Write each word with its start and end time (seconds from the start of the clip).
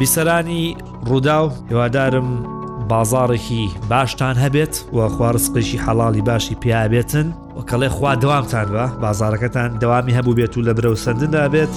بیسەرانی 0.00 0.76
ڕوودا 1.06 1.38
و 1.46 1.50
هیوادارم 1.68 2.28
بازارێکی 2.92 3.64
باشتان 3.90 4.36
هەبێت 4.44 4.84
و 4.96 5.08
خوارزقیشی 5.08 5.78
حەڵی 5.84 6.22
باشی 6.30 6.54
پیابێتن 6.62 7.26
و 7.56 7.60
کەڵێ 7.70 7.88
خوا 7.96 8.12
دوامتان 8.22 8.68
بە 8.74 8.86
بازارەکەتان 9.04 9.70
دەوامی 9.82 10.12
هەبوو 10.18 10.34
بێت 10.38 10.54
و 10.56 10.60
لە 10.66 10.72
برەو 10.78 10.94
سنددا 11.04 11.44
بێت. 11.54 11.72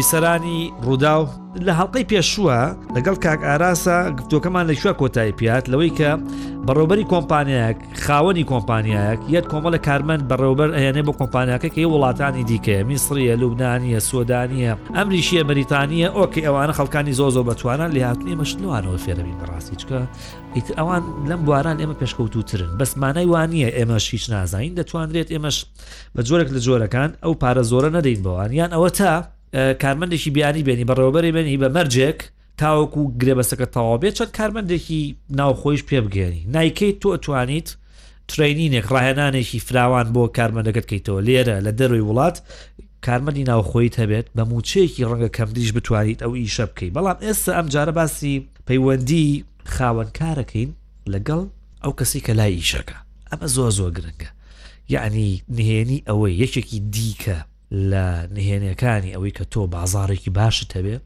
بیسەرانی 0.00 0.58
ڕوودا 0.84 1.12
و 1.20 1.26
لە 1.66 1.72
هەڵلقەی 1.80 2.04
پێشووە 2.12 2.56
لەگەڵ 2.96 3.16
کاک 3.24 3.40
ئاراسە 3.48 3.96
گفتوەکەمان 4.18 4.64
لە 4.70 4.72
شووە 4.80 4.92
کۆتایی 5.00 5.32
پیات 5.40 5.64
لەوەی 5.72 5.92
کە 5.98 6.10
بەڕێوبەری 6.66 7.04
کۆمپانیایەک 7.12 7.78
خاوەنی 8.04 8.44
کۆمپانیایەک 8.52 9.20
یەک 9.34 9.44
کۆمەڵە 9.52 9.78
کارمەند 9.86 10.22
بەڕێوبەر 10.30 10.70
ئەیانێ 10.76 11.02
بۆ 11.06 11.12
کۆمپانیاکە 11.20 11.68
کە 11.74 11.80
وڵاتانی 11.94 12.42
دیکەیە 12.50 12.82
میسریە 12.90 13.34
لوبنانیە 13.42 14.00
سۆدانیە 14.10 14.72
ئەمریشیە 14.96 15.42
بەریتانیە 15.48 16.08
ئۆکە 16.18 16.40
ئەوانە 16.46 16.72
خەڵکانی 16.78 17.14
زۆ 17.20 17.26
زۆ 17.36 17.40
بەتوانان 17.48 17.90
لە 17.96 18.00
هاتنی 18.08 18.36
مەشتنوانەوە 18.40 18.98
فێرەبی 19.04 19.34
بەڕاستی 19.40 19.76
چکە 19.80 19.98
ئەوان 20.78 21.02
لەم 21.30 21.40
بواران 21.46 21.76
ئێمە 21.82 21.94
پێشکەوتوترن 22.00 22.70
بەسمانای 22.80 23.26
وانە 23.34 23.60
ئێمە 23.78 23.98
شیش 24.08 24.24
نازانین 24.32 24.74
دەتوانرێت 24.80 25.28
ئێمەش 25.34 25.56
بە 26.14 26.20
جۆرێک 26.28 26.48
لە 26.56 26.60
جۆرەکان 26.66 27.10
ئەو 27.24 27.32
پارە 27.42 27.62
زۆرە 27.70 27.90
نەدەین 27.96 28.20
بەوانیان 28.26 28.70
ئەوە 28.76 28.90
تا 28.98 29.14
کارمەندێکی 29.54 30.30
بیانی 30.36 30.62
بێنی 30.66 30.84
بەڕێوەبەری 30.90 31.32
بێنی 31.36 31.58
بە 31.62 31.68
مەرجێک 31.76 32.18
تاوەکو 32.60 33.02
گرێبەسەکە 33.20 33.66
تەوا 33.74 33.96
بێت 34.02 34.14
چەند 34.18 34.30
کارمەندێکی 34.38 35.02
ناوخۆیش 35.38 35.82
پێ 35.88 35.98
بگەێنی 36.06 36.42
نیکەیت 36.54 36.96
تۆ 37.02 37.08
ئەتوانیت 37.14 37.68
ترینینێک 38.30 38.86
ڕاهێنانێکی 38.94 39.58
فراوان 39.66 40.06
بۆ 40.14 40.22
کارمەندەکەت 40.38 40.86
کەیتەوە 40.90 41.20
لێرە 41.26 41.56
لە 41.66 41.72
دەروی 41.78 42.06
وڵات 42.08 42.36
کارمەدی 43.06 43.44
ناوخۆیت 43.50 43.94
هەبێت 44.02 44.26
بە 44.36 44.42
موچەیەکی 44.50 45.02
ڕەنگە 45.08 45.30
کەمدیش 45.36 45.70
بتوانیت 45.76 46.18
ئەو 46.24 46.32
ئیشە 46.40 46.64
بکەیت 46.70 46.92
بەڵام 46.96 47.18
ئێستا 47.26 47.52
ئەم 47.58 47.66
جارە 47.74 47.92
باسی 47.98 48.34
پەیوەندی 48.68 49.26
خاوەنکارەکەین 49.74 50.70
لەگەڵ 51.12 51.42
ئەو 51.82 51.92
کەسی 51.98 52.20
کە 52.26 52.32
لای 52.38 52.54
ئیشەکە 52.60 52.96
ئەمە 53.30 53.46
زۆ 53.56 53.66
زۆ 53.78 53.86
گرنگە 53.96 54.30
یعنی 54.94 55.28
نهێنی 55.56 55.98
ئەوەی 56.08 56.34
یەکێکی 56.44 56.78
دیکە 56.94 57.38
لە 57.90 58.06
نهێنەکانی 58.36 59.14
ئەوەی 59.14 59.30
کە 59.38 59.44
تۆ 59.52 59.60
بازارێکی 59.74 60.30
باشت 60.30 60.70
هەبێ 60.76 60.96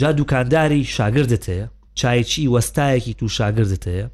جا 0.00 0.12
دوکانداری 0.12 0.84
شاگردت 0.84 1.44
هەیە 1.52 1.66
چایکی 1.98 2.48
وەستایەکی 2.54 3.14
تو 3.18 3.26
شاگردت 3.38 3.84
هەیە 3.92 4.06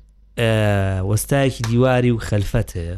وەستایەکی 1.11 1.63
دیواری 1.71 2.11
و 2.11 2.19
خەلفەت 2.29 2.71
هەیە 2.79 2.97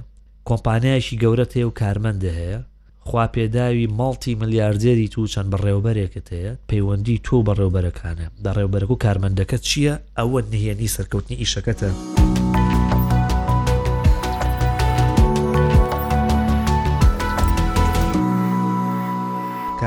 کۆمپانیایشی 0.48 1.17
گەورەت 1.22 1.52
هەیە 1.56 1.67
و 1.69 1.72
کارمەندە 1.80 2.33
هەیە 2.41 2.61
خوا 3.08 3.27
پێداوی 3.36 3.86
ماڵتی 3.98 4.34
ملیاردێری 4.41 5.08
تو 5.14 5.20
چەند 5.33 5.48
بەڕێوبەرێکت 5.52 6.28
هەیە 6.36 6.52
پەیوەندی 6.70 7.20
تۆ 7.27 7.36
بەڕێوبەرەکانە 7.48 8.27
دە 8.44 8.50
ڕێوبەرەک 8.56 8.91
و 8.91 9.02
کارمەندەکە 9.05 9.56
چییە 9.69 9.94
ئەوە 10.19 10.41
نهێنی 10.52 10.89
سەرکەوتنی 10.97 11.41
ئیشەکەتە. 11.42 11.91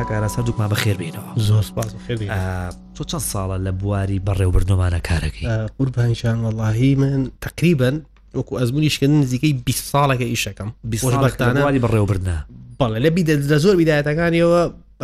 کاکارە 0.04 0.28
سەر 0.36 0.44
دوکما 0.46 0.68
بە 0.70 0.76
خێر 0.84 0.98
بینەوە 1.02 1.30
زۆر 1.48 1.66
تۆ 2.96 3.04
چەند 3.10 3.22
ساڵە 3.32 3.58
لە 3.66 3.72
بواری 3.82 4.22
بەڕێوبردنمانە 4.28 5.00
کارەکەی 5.10 5.46
قوربانشان 5.78 6.38
وەڵاهی 6.46 6.96
من 6.98 7.32
تقریبن 7.42 7.96
وەکو 8.38 8.60
ئەزمونیشکردن 8.62 9.20
نزیکەی 9.24 9.54
20 9.66 9.94
ساڵەکە 9.94 10.26
ئیشەکەم 10.34 10.70
بەختانەواری 10.92 11.80
بەڕێوبردنە 11.86 12.38
بەڵە 12.80 13.00
لە 13.06 13.10
بیدە 13.16 13.34
لە 13.52 13.58
زۆر 13.64 13.76
بیداەتەکانیەوە 13.82 14.62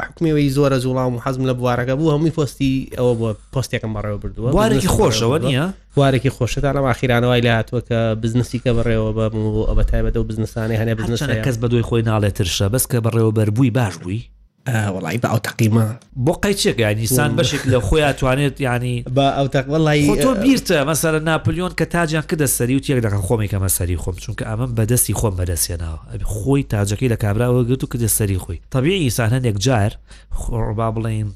حکمەوەی 0.08 0.50
زۆرە 0.58 0.78
زوڵام 0.86 1.14
و 1.16 1.20
حەزم 1.26 1.44
لە 1.50 1.54
بوارەکە 1.60 1.94
بوو 1.98 2.12
هەمووی 2.18 2.32
پستی 2.32 2.90
ئەوە 2.98 3.14
بۆ 3.20 3.36
پستێکم 3.56 3.92
بەڕێوە 3.96 4.20
بردووە 4.22 4.52
وارێکی 4.56 4.88
خۆشەوە 4.96 5.38
نیە 5.46 5.66
وارێکی 6.00 6.30
خۆشتان 6.38 6.76
لە 6.78 6.82
ماخیرانەوەی 6.86 7.42
لاتوە 7.48 7.82
کە 7.90 7.98
بزنسی 8.24 8.60
کە 8.64 8.72
بەڕێوە 8.78 9.12
بەم 9.18 9.36
و 9.36 9.66
ئەبە 9.70 9.84
تایبەتە 9.92 10.18
و 10.18 10.24
بزنسانی 10.24 10.78
هەنێ 10.80 10.96
بزنسە 11.00 11.36
کەس 11.46 11.56
بە 11.62 11.68
دوی 11.72 11.82
خۆی 11.84 12.02
ناڵێ 12.10 12.32
ترشە 12.38 12.68
بەس 12.74 12.86
کە 12.92 12.98
بەڕێوە 13.06 13.32
بەربووی 13.38 13.70
باش 13.78 13.98
بووی 13.98 14.22
وڵی 14.68 15.18
بە 15.24 15.28
ئەو 15.34 15.38
تەقیمە 15.48 15.86
بۆ 16.26 16.34
قەیچێک 16.44 16.80
یانیسان 16.80 17.36
بەشێک 17.38 17.62
لە 17.74 17.80
خۆی 17.88 18.04
توانێت 18.20 18.56
ینی 18.66 19.04
بە 19.16 19.28
ئەو 19.38 19.48
تەقڵی 19.48 20.22
تۆ 20.24 20.32
بیرتە 20.44 20.78
مەسەر 20.90 21.14
ناپلیۆن 21.30 21.72
کە 21.80 21.86
تاجان 21.94 22.22
کدە 22.32 22.46
سەری 22.58 22.76
و 22.78 22.84
تێک 22.86 23.00
دەکەن 23.06 23.22
خۆمێکەمە 23.28 23.68
سەری 23.78 23.98
خۆم 24.04 24.16
چونکە 24.24 24.44
ئەمە 24.50 24.68
بەدەستی 24.78 25.14
خۆم 25.20 25.34
بەدەستێناوە 25.40 26.00
خۆی 26.36 26.64
تاجەکەی 26.72 27.10
لە 27.14 27.18
کابراوە 27.24 27.62
گرت 27.70 27.84
و 27.84 27.88
کدە 27.94 28.08
سەری 28.18 28.38
خۆی 28.44 28.60
تەبیعی 28.74 29.04
ئیسان 29.08 29.30
هەندێک 29.36 29.58
جار 29.66 29.92
خۆڕبا 30.40 30.88
بڵین 30.96 31.30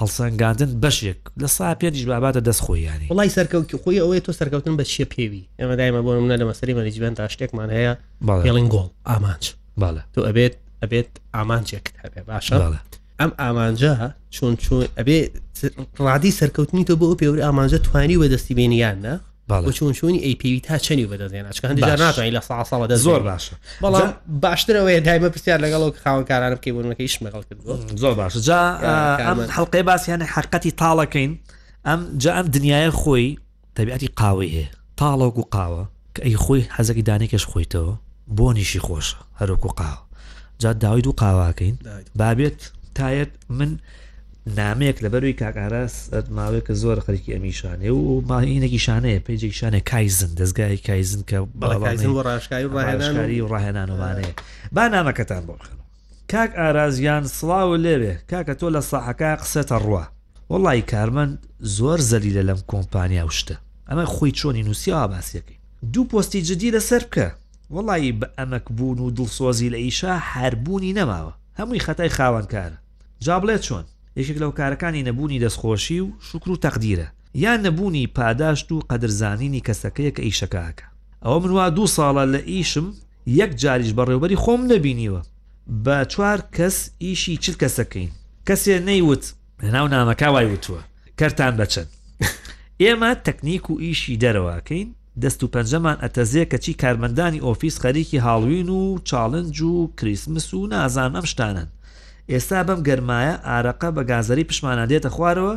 هەڵسەنگاندن 0.00 0.70
بەشێک 0.82 1.18
لە 1.42 1.46
سا 1.56 1.74
پێنجش 1.80 2.04
باباتە 2.10 2.40
دەست 2.48 2.60
خۆیانی 2.66 3.06
وڵی 3.12 3.30
سەرکەوتی 3.36 3.76
خۆی 3.82 3.98
ئەوەی 4.02 4.20
تۆ 4.26 4.30
سەرکەوتن 4.40 4.74
بە 4.78 4.84
چیە 4.92 5.06
پێوی 5.14 5.42
ئەمە 5.60 5.74
دایمە 5.78 6.00
بۆ 6.06 6.10
منە 6.24 6.36
لە 6.40 6.44
مەسەری 6.48 6.74
مەریجبێن 6.78 7.14
تا 7.18 7.24
شتێکمان 7.32 7.70
هەیە 7.76 7.92
بەڵێڵنگۆڵ 8.28 8.86
ئامانچ 9.08 9.44
باە 9.80 10.00
تۆ 10.14 10.20
ئەبێت 10.28 10.54
ئەبێت 10.82 11.10
ئامانجێکت 11.36 11.94
هەبێ 12.02 12.20
باشە 12.28 12.52
ئەم 13.20 13.30
ئامانجە 13.42 13.92
چۆن 14.36 14.54
چۆن 14.64 14.84
ئەبێ 14.98 15.18
ڕادی 16.06 16.32
سەرکەوتنی 16.40 16.84
تۆ 16.88 16.94
بۆ 17.00 17.06
پێوری 17.20 17.42
ئامانجە 17.46 17.78
توانی 17.86 18.16
وەدەستی 18.22 18.54
بینیانە 18.58 19.14
چون 19.78 19.92
چونی 19.98 20.20
ئەی 20.24 20.36
پێوی 20.42 20.60
تا 20.66 20.76
چنی 20.86 21.06
بەدەێن 21.12 21.44
چکەندی 21.56 21.82
ناتوانانی 22.02 22.32
لە 22.38 22.42
سا 22.46 22.64
ساڵە 22.70 22.94
زۆر 23.06 23.20
باشە 23.30 23.54
بەڵام 23.84 24.10
باشترەوەی 24.44 25.00
دایمە 25.06 25.28
پرسیار 25.34 25.60
لەگەڵ 25.64 25.82
خاوەکارانم 26.04 26.58
پێ 26.64 26.70
بوونەکەی 26.74 27.08
شمەگەڵ 27.14 27.42
کرد 27.48 27.60
زۆر 28.02 28.14
باش 28.20 28.32
جا 28.48 28.60
هەڵلقەی 29.56 29.82
باسییانە 29.90 30.24
حرقەتی 30.34 30.70
تاڵەکەین 30.80 31.32
ئەم 31.86 32.00
جا 32.22 32.30
ئەم 32.38 32.46
دنیاە 32.56 32.90
خۆی 33.00 33.28
تەبیعەتی 33.76 34.08
قاوی 34.20 34.48
هەیە 34.56 34.68
تاڵۆک 35.00 35.36
و 35.40 35.44
قاوە 35.54 35.84
کە 36.16 36.20
ئەی 36.26 36.36
خۆی 36.44 36.62
حەزەکی 36.76 37.02
دانێکش 37.08 37.44
خۆیتەوە 37.50 37.94
بۆ 38.36 38.46
نیشی 38.56 38.80
خۆشە 38.86 39.16
هەروک 39.40 39.64
و 39.66 39.70
قاوە 39.80 40.00
جا 40.62 40.72
داوید 40.72 41.06
و 41.06 41.12
قاواکەین 41.16 41.78
بابێت 42.18 42.70
تایەت 42.98 43.30
من 43.48 43.78
نامەیەک 44.48 44.96
لە 45.04 45.08
بەروی 45.12 45.32
کاکاراس 45.42 46.08
ماوەیەکە 46.36 46.72
زۆر 46.72 46.98
خەرکی 47.06 47.30
ئەمیشانێ 47.34 47.90
و 47.90 48.20
ماینێکی 48.26 48.78
شانەیە 48.86 49.18
پێیجێک 49.26 49.52
شانە 49.54 49.80
کایزن 49.90 50.30
دەستگای 50.38 50.76
کایزن 50.86 51.22
کە 51.30 51.36
ڕاشکاری 52.26 53.40
و 53.40 53.48
ڕاهێنانوانەیە 53.48 54.32
با 54.72 54.84
نامەکەتان 54.94 55.42
بۆ 55.48 55.52
بخن 55.60 55.78
کاک 56.32 56.50
ئارازیان 56.54 57.24
سڵاو 57.26 57.76
لێوێ 57.84 58.14
کاکە 58.32 58.54
تۆ 58.60 58.66
لە 58.74 58.80
ساحەکە 58.90 59.42
قسەتە 59.42 59.72
ڕوە 59.84 60.04
وڵی 60.50 60.82
کارمەند 60.92 61.38
زۆر 61.76 62.00
زەلی 62.10 62.32
لە 62.36 62.42
لەم 62.48 62.58
کۆمپانیا 62.70 63.26
شتە 63.38 63.56
ئەمە 63.90 64.04
خۆی 64.14 64.32
چۆنی 64.38 64.62
نووسی 64.66 64.92
ئاباسیەکەی 64.92 65.58
دوو 65.92 66.04
پۆستی 66.10 66.40
جدی 66.48 66.70
لەسەر 66.76 67.02
بکە 67.08 67.28
وڵی 67.74 68.12
بە 68.20 68.26
ئەمەک 68.38 68.64
بوون 68.76 68.98
و 68.98 69.10
دڵسۆزی 69.16 69.68
لە 69.74 69.78
ئیشا 69.84 70.18
هەربوونی 70.18 70.92
نەماوە 70.98 71.32
هەمووی 71.58 71.80
خەتای 71.84 72.14
خاوەنکارە 72.16 72.78
جا 73.24 73.38
بڵێت 73.40 73.62
چۆن 73.66 73.84
یەکێک 74.18 74.38
لەو 74.42 74.52
کارەکانی 74.58 75.06
نەبوونی 75.08 75.40
دەستخۆشی 75.44 76.00
و 76.04 76.12
شکر 76.20 76.50
و 76.50 76.56
تەقدیرە 76.64 77.06
یان 77.34 77.60
نەبوونی 77.66 78.06
پاداشت 78.06 78.72
و 78.72 78.80
قەدرزانینی 78.90 79.60
کەسەکەیە 79.66 80.12
کە 80.16 80.20
ئیشەکەکە 80.24 80.86
ئەوە 81.24 81.40
من 81.42 81.50
وا 81.56 81.68
دوو 81.70 81.86
ساڵە 81.96 82.24
لە 82.34 82.38
ئیشم 82.50 82.86
یەک 83.40 83.52
جاریش 83.62 83.90
بەڕێوبەری 83.98 84.40
خۆم 84.42 84.60
نەبینیوە 84.72 85.22
بە 85.84 85.96
چوار 86.12 86.38
کەس 86.56 86.76
ئیشی 87.04 87.36
چل 87.36 87.54
کەسەکەین 87.62 88.10
کەسێ 88.48 88.74
نەیوت 88.88 89.34
ناو 89.74 89.86
نامەکە 89.94 90.22
وای 90.32 90.46
وتووە 90.54 90.80
کەرتان 91.18 91.54
بچن 91.60 91.86
ئێمە 92.82 93.10
تەکنیک 93.26 93.64
و 93.70 93.74
ئیشی 93.84 94.16
دەرەواکەین 94.22 94.88
دەست 95.20 95.42
و 95.44 95.48
پەنجەمان 95.48 95.96
ئەتەزیە 96.02 96.46
کە 96.52 96.58
چی 96.64 96.72
کارمەندانی 96.82 97.40
ئۆفیس 97.46 97.76
خەریکی 97.82 98.18
هاڵوین 98.26 98.68
و 98.68 98.98
چاڵنج 99.04 99.60
و 99.60 99.88
کریسمس 99.96 100.54
و 100.54 100.66
نازان 100.66 101.16
ئەم 101.20 101.26
شتانن 101.26 101.68
ئێستا 102.30 102.64
بەم 102.66 102.80
گەرمایە 102.88 103.34
ئارەقە 103.48 103.88
بە 103.96 104.02
گازەری 104.10 104.44
پشمانە 104.50 104.84
دێتە 104.90 105.08
خوارەوە 105.14 105.54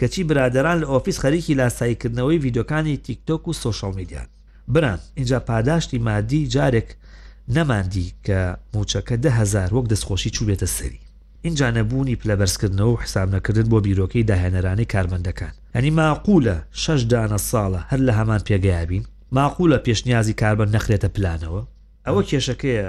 کەچی 0.00 0.22
برادران 0.28 0.78
لە 0.82 0.86
ئۆفیس 0.92 1.18
خەریکی 1.22 1.54
لاساییکردنەوەی 1.60 2.40
ڤیددیوکانی 2.44 2.96
تیکتۆک 3.06 3.42
و 3.48 3.52
سوۆشال 3.52 3.94
میدیان 3.94 4.26
بران 4.68 4.98
اینجا 5.14 5.38
پاداشتی 5.40 5.98
مادی 5.98 6.48
جارێک 6.54 6.88
نەماندی 7.54 8.06
کە 8.26 8.36
موچەکە 8.74 9.12
دههزار 9.24 9.68
وەک 9.74 9.86
دەستخۆشی 9.92 10.30
چوبێتە 10.36 10.66
سەری 10.76 11.00
اینجا 11.42 11.70
نەبوونی 11.70 12.16
پلە 12.22 12.36
بەرزکردنەوە 12.40 12.80
و 12.80 12.96
حساب 13.02 13.34
نەکردن 13.36 13.68
بۆ 13.70 13.80
بیرۆکەی 13.86 14.24
داهێنەرانی 14.30 14.86
کارمەندەکان 14.94 15.54
ئەنی 15.76 15.90
ماقولە 15.98 16.56
شەش 16.78 17.02
دانە 17.12 17.38
ساڵە 17.50 17.80
هەر 17.90 18.00
لە 18.06 18.12
هەمان 18.18 18.40
پێگەیابین 18.48 19.04
ماقولە 19.32 19.78
پێشنیازی 19.86 20.34
کاربن 20.42 20.68
نەخرێتە 20.76 21.08
پلانەوە 21.16 21.62
ئەوە 22.06 22.22
کێشەکەیە 22.30 22.88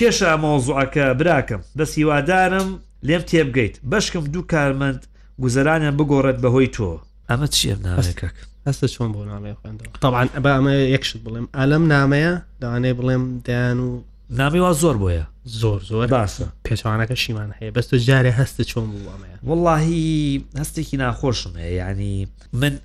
کێشە 0.00 0.30
مۆزوعەکە 0.42 1.06
براکەم 1.20 1.60
بەس 1.78 1.90
هیوادارم 1.98 2.68
لێم 3.06 3.22
تێبگەیت 3.30 3.74
بەشکم 3.92 4.24
دوو 4.32 4.42
کارمەند 4.52 5.00
گوزەرانیان 5.42 5.94
بگۆڕێت 5.98 6.38
بەهۆی 6.44 6.66
تۆ 6.76 6.90
ئەمە 7.30 7.46
چیە 7.54 7.74
ناوێکک 7.86 8.32
هەستە 8.68 8.86
چۆن 8.94 9.08
بۆ 9.14 9.20
ناڵێ 9.30 9.52
خوێندەوە 9.60 9.92
تاعاان 10.02 10.26
بە 10.44 10.48
ئەمە 10.56 10.74
یەکشت 10.94 11.16
بڵێم 11.24 11.46
ئەلم 11.58 11.84
نامەیە 11.94 12.32
داوانێ 12.60 12.92
بڵێم 12.98 13.24
دایان 13.46 13.78
و 13.80 13.90
نامیوا 14.30 14.72
زۆر 14.72 14.96
بۆیە 15.02 15.24
زۆر 15.50 15.80
زۆر 15.88 16.06
باشە 16.08 16.46
پێچوانەکە 16.68 17.12
شیمان 17.14 17.52
هەیە 17.60 17.70
بەستۆ 17.76 17.96
جارێ 18.06 18.32
هەستە 18.40 18.62
چۆن 18.70 18.86
بووەمەیە 18.86 19.48
وڵی 19.48 20.44
هەستێکی 20.60 20.96
ناخۆشم 21.04 21.52
هەیە 21.60 21.74
ینی 21.90 22.28
من 22.52 22.78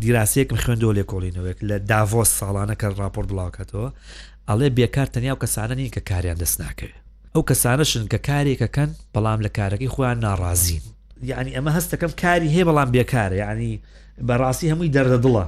دیراسەیەکم 0.00 0.56
خوێندۆ 0.64 0.90
لێ 0.96 1.02
کۆڵینەوەک 1.10 1.58
لە 1.68 1.76
داڤۆس 1.90 2.30
ساڵانە 2.40 2.74
کە 2.80 2.86
راپۆرت 3.00 3.28
بڵاوکەتەوە 3.30 3.88
ئەڵێ 4.48 4.68
بێکار 4.78 5.06
تەنیا 5.14 5.32
و 5.36 5.40
کەسانە 5.44 5.74
نین 5.78 5.90
کە 5.96 6.00
کاریان 6.10 6.36
دەست 6.42 6.56
ناکەوێت 6.62 7.02
ئەو 7.34 7.42
کەسانەشن 7.50 8.04
کە 8.12 8.18
کارێکەکەن 8.28 8.90
بەڵام 9.14 9.40
لە 9.46 9.50
کارەکەی 9.58 9.90
خۆیان 9.94 10.18
ناڕازین 10.26 10.82
یعنی 11.30 11.50
ئەمە 11.56 11.70
هەستەکەم 11.78 12.12
کاری 12.22 12.48
هەیە 12.54 12.64
بەڵام 12.68 12.88
بێکارە 12.96 13.36
یعنی 13.44 13.70
بەڕاستی 14.28 14.66
هەمووی 14.72 14.90
دەردە 14.96 15.18
دڵە 15.24 15.44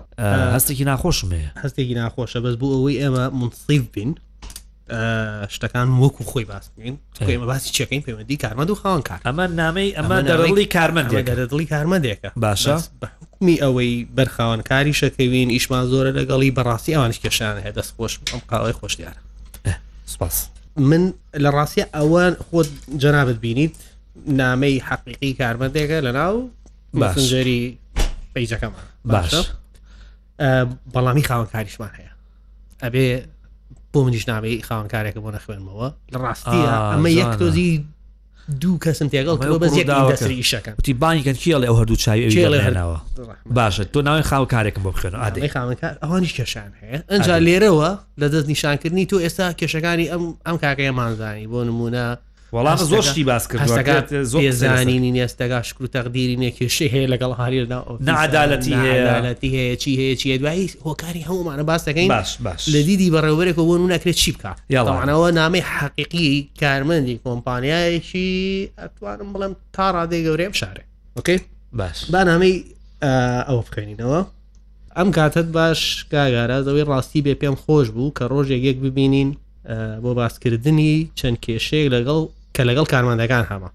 هەستێکی 0.57 0.85
ناخۆشمێ 0.91 1.43
هەستێکی 1.63 1.95
ناخۆشە 2.01 2.39
بەس 2.45 2.55
بوو 2.61 2.75
ئەوەی 2.77 2.97
ئێمە 3.03 3.25
منصیف 3.41 3.85
بین 3.95 4.13
شتەکان 4.89 5.89
وەکو 6.01 6.25
خۆی 6.25 6.47
باسمە 6.51 7.23
باسی 7.31 7.71
چەکەین 7.73 8.03
پەیوەندی 8.03 8.37
کارمەند 8.45 8.71
و 8.71 8.75
خاوان 8.75 9.03
کار 9.03 9.19
ئەمە 9.25 9.51
نامەی 9.61 9.93
ئەمە 9.93 10.19
دەڕڵی 10.29 10.65
کارمەندڵی 10.77 11.67
کارمەندێکە 11.75 12.31
باشە 12.37 12.77
حکمی 13.23 13.55
ئەوەی 13.63 14.05
بەرخاوانکاری 14.17 14.95
شەکەوین 15.01 15.51
ئیشمان 15.57 15.85
زۆرە 15.93 16.11
لەگەڵی 16.19 16.51
بەڕاستی 16.57 16.93
ئەوانش 16.97 17.19
کێشان 17.23 17.55
هەیە 17.65 17.73
دەست 17.77 17.93
خۆش 17.97 18.13
ئەم 18.33 18.41
قاڵی 18.51 18.73
خۆشتیارە 18.81 19.21
سپاس 20.07 20.47
من 20.77 21.13
لە 21.45 21.51
ڕاستی 21.57 21.85
ئەوان 21.95 22.37
خۆت 22.49 22.69
جەنابەت 23.03 23.37
بینیت 23.45 23.75
نامەی 24.27 24.79
حقیقی 24.89 25.31
کارمەندێکە 25.41 25.99
لە 26.07 26.13
ناو 26.19 26.51
باشنجری 26.95 27.61
پیجەکەم 28.35 28.73
باش 29.05 29.33
بەڵامی 30.95 31.23
خاوەن 31.29 31.49
کاریشمان 31.55 31.91
هەیە 31.99 32.13
ئەبێ 32.85 33.38
بۆ 33.99 34.05
منیش 34.07 34.29
نامی 34.29 34.63
خاوان 34.63 34.89
کارێکە 34.89 35.19
بۆ 35.25 35.31
نەخوێنمەوە 35.37 35.89
لە 36.15 36.19
ڕاستیە 36.25 36.73
ئەمە 36.93 37.11
یەک 37.21 37.33
تۆزی 37.41 37.71
دوو 38.61 38.79
کەسم 38.85 39.09
تێگەڵ 39.13 39.37
بەزیشەکە 39.61 40.73
وتی 40.79 40.93
بانیکەن 41.03 41.37
کیڵ 41.43 41.63
ئەو 41.69 41.75
هەردوو 41.81 41.97
چاویێناوە 42.05 42.99
باشە 43.59 43.85
تۆ 43.93 43.99
ناوی 44.07 44.23
خاو 44.31 44.45
کارێکم 44.55 44.83
بۆ 44.87 44.91
بخێن 44.97 45.15
ئادی 45.23 45.41
ئەوانیش 46.03 46.33
کێشان 46.39 46.71
هەیە 46.81 46.99
ئەجا 47.13 47.37
لێرەوە 47.47 47.91
لە 48.21 48.27
دەست 48.33 48.47
نیشانکردنی 48.53 49.05
تۆ 49.11 49.17
ئێستا 49.25 49.47
کێشەکانی 49.61 50.07
ئەم 50.13 50.23
ئەم 50.47 50.57
کاکەیە 50.63 50.93
مانزانی 50.99 51.47
بۆ 51.53 51.61
نمونە 51.69 52.07
وەڵام 52.53 52.77
زۆر 52.79 53.01
شتی 53.05 53.25
باس 53.29 53.45
کرد 53.49 54.23
زۆر 54.25 54.51
زانینی 54.51 55.11
نێستەگا 55.13 55.63
شکر 55.69 55.83
و 55.85 55.87
تەقدیری 55.87 56.37
نێکێشی 56.43 56.89
هەیە 56.93 57.07
لەگەڵ 57.13 57.33
هاریدا 57.39 57.83
نعادالەتی 58.01 58.73
هەیەتی 58.75 59.51
هەیە 59.59 59.77
چی 59.83 59.93
هەیە 60.01 60.17
چیە 60.21 60.41
دوایی 60.43 60.69
هۆکاری 60.87 61.23
هەمومانە 61.29 61.65
باس 61.71 61.89
دەکەین 61.89 62.09
باش 62.09 62.37
باش 62.45 62.65
لە 62.69 62.77
دیدی 62.89 63.09
بەڕێوەرێکەوە 63.11 63.65
بۆ 63.67 63.79
ناکرێت 63.93 64.15
چی 64.17 64.33
بکە 64.33 64.51
یاڵانەوە 64.75 65.33
نامی 65.41 65.61
حقیقی 65.61 66.49
کارمەندی 66.61 67.19
کۆمپانیایەکی 67.25 68.69
ئەتوانم 68.79 69.29
بڵم 69.35 69.53
تا 69.73 69.87
ڕادێ 69.93 70.19
گەورێم 70.27 70.53
شارێ 70.53 70.83
ئۆکەی 71.17 71.39
باش 71.73 72.05
با 72.13 72.23
نامی 72.25 72.65
ئەوە 73.49 73.63
بکەینینەوە 73.67 74.21
ئەم 74.97 75.09
کاتت 75.11 75.49
باش 75.59 76.07
کاگارازەوەی 76.13 76.85
ڕاستی 76.91 77.21
بێ 77.27 77.35
پێم 77.41 77.57
خۆش 77.65 77.87
بوو 77.95 78.13
کە 78.19 78.23
ڕۆژێک 78.33 78.63
یەک 78.69 78.77
ببینین 78.81 79.37
بۆ 80.03 80.11
باسکردنی 80.21 81.11
چەند 81.19 81.37
کێشەیە 81.45 81.89
لەگەڵ 81.95 82.25
کە 82.59 82.63
لەگەڵ 82.71 82.85
کارمەندەکان 82.93 83.45
هەمە 83.51 83.69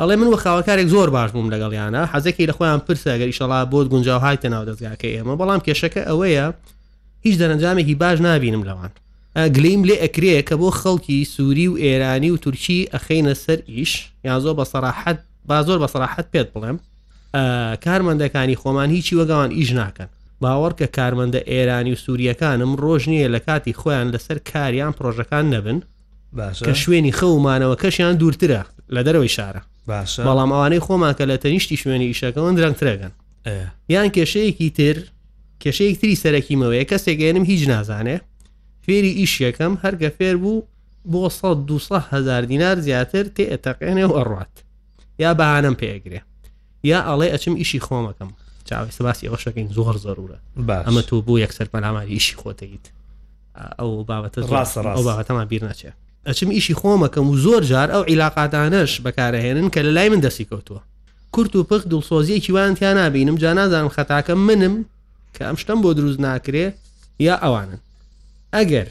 ئەڵێ 0.00 0.16
من 0.20 0.28
وەخاوەکارێک 0.34 0.88
زۆر 0.94 1.08
باش 1.16 1.30
بووم 1.34 1.48
لەگەڵ 1.54 1.72
یانە 1.80 2.02
حەزێکی 2.12 2.44
لە 2.50 2.54
خۆیان 2.56 2.80
پرسەگەر 2.86 3.28
ئیشەڵا 3.32 3.58
بۆت 3.72 3.86
گونجاوهایتە 3.92 4.48
ناو 4.54 4.62
دەستگاکە 4.68 5.08
ئێمە 5.14 5.34
بەڵام 5.40 5.60
کێشەکە 5.66 6.02
ئەوەیە 6.08 6.46
هیچ 7.26 7.34
دەرەنجامێکی 7.40 7.94
باش 8.02 8.18
نبینم 8.28 8.62
لەوان 8.68 8.90
گلیم 9.56 9.82
لێ 9.88 9.96
ئەکرێ 10.04 10.34
کە 10.48 10.54
بۆ 10.60 10.68
خەڵکی 10.80 11.18
سووری 11.32 11.68
و 11.72 11.74
ئێرانی 11.84 12.30
و 12.34 12.36
تورکی 12.44 12.80
ئەخینە 12.94 13.34
سەر 13.44 13.58
ئیش 13.70 13.92
یان 14.26 14.38
زۆر 14.44 14.54
بە 14.60 14.64
سەراحەت 14.72 15.18
با 15.48 15.56
زۆر 15.68 15.78
بە 15.82 15.88
سەراحەت 15.94 16.26
پێت 16.32 16.48
بڵێم 16.54 16.76
کارمەندەکانی 17.84 18.56
خۆمان 18.62 18.88
هیچی 18.94 19.14
وەگەوان 19.20 19.50
ئیش 19.58 19.70
ناکەن 19.80 20.08
باوەڕ 20.42 20.72
کە 20.80 20.86
کارمەندە 20.96 21.40
ئێرانی 21.52 21.92
و 21.94 22.00
سووریەکانم 22.04 22.70
ڕۆژ 22.84 23.02
نییە 23.12 23.28
لە 23.34 23.38
کاتی 23.46 23.72
خۆیان 23.80 24.08
لەسەر 24.14 24.36
کاریان 24.52 24.92
پرۆژەکان 24.98 25.44
نەبن 25.54 25.78
کە 26.64 26.72
شوێنی 26.82 27.12
خەومانەوە 27.18 27.76
کەشیان 27.82 28.14
دوورترە 28.20 28.62
لە 28.94 29.00
دەرەوەی 29.06 29.30
شارە 29.36 29.62
باشە 29.88 30.20
بەڵام 30.26 30.50
ئەوانەی 30.54 30.80
خۆمان 30.86 31.12
کە 31.18 31.24
لە 31.30 31.36
تەنیشتی 31.42 31.76
شوێنی 31.82 32.06
ئیشەکەەوە 32.10 32.50
درەنگترەگەن 32.58 33.12
یان 33.94 34.08
کێشەیەکی 34.16 34.70
تر 34.78 34.96
کێشەیەک 35.62 35.96
تری 36.00 36.16
سەرەکیمەوەی 36.22 36.84
کەسێکێنم 36.90 37.44
هیچ 37.50 37.62
نازانێ 37.72 38.16
فێری 38.84 39.12
ئیشیەکەم 39.20 39.72
هەرگە 39.82 40.10
فێر 40.18 40.36
بوو 40.42 40.62
بۆ 41.10 41.22
200 41.42 41.92
هزار 42.12 42.42
دینار 42.50 42.76
زیاتر 42.86 43.24
تێ 43.34 43.44
ئەتەقێنێ 43.52 44.04
و 44.10 44.12
ئەڕات 44.18 44.54
یا 45.22 45.30
بەهانم 45.40 45.74
پێگرێ 45.80 46.20
یا 46.90 46.98
ئەڵێ 47.08 47.26
ئەچم 47.34 47.54
ئیشی 47.60 47.80
خۆمەکەم 47.86 48.30
چاوی 48.68 48.90
سەباسی 48.98 49.28
ئەوشەکەین 49.30 49.68
زۆر 49.76 49.96
زەرورە 50.04 50.38
ئەمە 50.86 51.02
تۆ 51.08 51.16
بۆ 51.26 51.34
یەکسەر 51.44 51.66
پەلاماری 51.74 52.12
ئیشی 52.14 52.36
خۆتەیت 52.42 52.86
ئەو 53.78 53.90
بابەتە 54.08 54.40
ڕاستە 54.52 54.80
ڕاست 54.86 55.04
بابەتەمان 55.06 55.46
بیر 55.50 55.64
ناچێت 55.68 55.96
ئەچم 56.26 56.50
ئیشی 56.52 56.74
خۆمەکەم 56.80 57.26
و 57.32 57.36
زۆر 57.44 57.62
جار 57.64 57.88
ئەو 57.94 58.04
عیلاقاتانەش 58.10 58.92
بەکارەهێنن 59.04 59.68
کە 59.74 59.80
لە 59.86 59.90
لای 59.96 60.08
من 60.12 60.20
دەسی 60.20 60.44
کەوتووە 60.50 60.80
کورت 61.32 61.56
و 61.56 61.64
پخ 61.64 61.82
دڵسۆزیەکی 61.92 62.50
وانتیان 62.52 62.98
نبینم 62.98 63.36
جا 63.36 63.52
نازانم 63.52 63.88
خەتاکە 63.96 64.30
منم 64.30 64.84
کە 65.34 65.40
ئەم 65.48 65.56
شتم 65.56 65.82
بۆ 65.82 65.90
دروست 65.98 66.20
ناکرێ 66.20 66.66
یا 67.26 67.34
ئەوانن 67.44 67.80
ئەگەر 68.56 68.88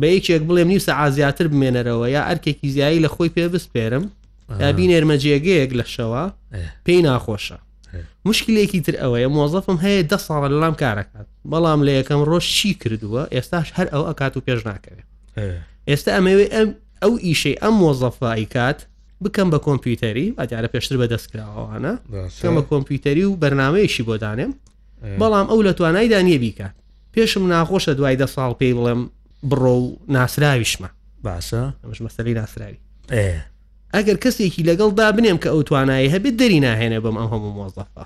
بە 0.00 0.06
یەکێک 0.16 0.42
بڵێم 0.48 0.68
نیسە 0.72 0.88
ئازیاتر 1.00 1.46
بمێنەرەوە 1.48 2.06
یا 2.16 2.22
ئەرکێکی 2.28 2.68
زیایی 2.74 3.02
لە 3.04 3.08
خۆی 3.14 3.30
پێ 3.34 3.44
بسپێرم 3.54 4.04
یابی 4.60 4.86
نێرمەجێگەیەک 4.92 5.70
لە 5.78 5.84
شەوە 5.94 6.24
پێی 6.86 7.00
ناخۆشە 7.06 7.58
مشکلێکی 8.28 8.80
تر 8.86 8.94
ئەوەیە 9.02 9.28
مۆزەفم 9.36 9.78
هەیە 9.84 10.02
ده 10.10 10.16
ساڵە 10.26 10.48
لەڵام 10.52 10.74
کارەکات 10.82 11.26
بەڵام 11.50 11.80
لە 11.86 11.92
یەکەم 11.98 12.20
ڕۆژ 12.30 12.44
چی 12.58 12.74
کردووە 12.80 13.22
ئێستاش 13.34 13.68
هەر 13.76 13.86
ئەو 13.92 14.02
ئەکات 14.08 14.34
و 14.36 14.40
پێش 14.46 14.60
ناکەوێت 14.68 15.06
ئێستا 15.90 16.10
ئەمەوێ 16.16 16.46
ئەم 16.54 16.68
ئەو 17.02 17.12
ئیشەی 17.26 17.56
ئەم 17.62 17.74
مۆزەفایی 17.82 18.46
کات 18.54 18.78
بکەم 19.24 19.48
بە 19.52 19.58
کۆمپیوتەری 19.66 20.28
ئەتیارە 20.38 20.68
پێشتر 20.74 20.96
بە 21.00 21.06
دەستکراوانە 21.12 21.94
کەم 22.42 22.54
بە 22.58 22.62
کۆمپیوتەری 22.70 23.24
و 23.28 23.38
بەرنمەیەشی 23.42 24.02
بۆ 24.08 24.14
دانێم 24.24 24.52
بەڵام 25.20 25.46
ئەو 25.50 25.60
لە 25.66 25.72
توانایدا 25.78 26.18
نییە 26.26 26.38
بیکات 26.44 26.74
پێشم 27.14 27.44
ناخۆشە 27.52 27.92
دوای 27.98 28.16
دە 28.20 28.26
ساڵ 28.34 28.52
پێی 28.60 28.74
بڵێم 28.78 29.00
بڕۆ 29.50 29.74
و 29.82 29.86
ناسراویشمە 30.16 30.90
باشە 31.26 31.62
ئەمەش 31.82 31.98
مەسەری 32.06 32.32
ناسراوی 32.40 32.78
ئەگەر 33.94 34.16
کەسێکی 34.24 34.66
لەگەڵ 34.68 34.90
دابنێم 35.00 35.38
کە 35.42 35.48
ئەو 35.54 35.62
توانایی 35.68 36.12
هەبێت 36.14 36.34
دەری 36.40 36.60
ناهێنێ 36.66 36.98
بەم 37.04 37.16
ئەم 37.20 37.28
هەموو 37.32 37.52
مۆزەفە 37.58 38.04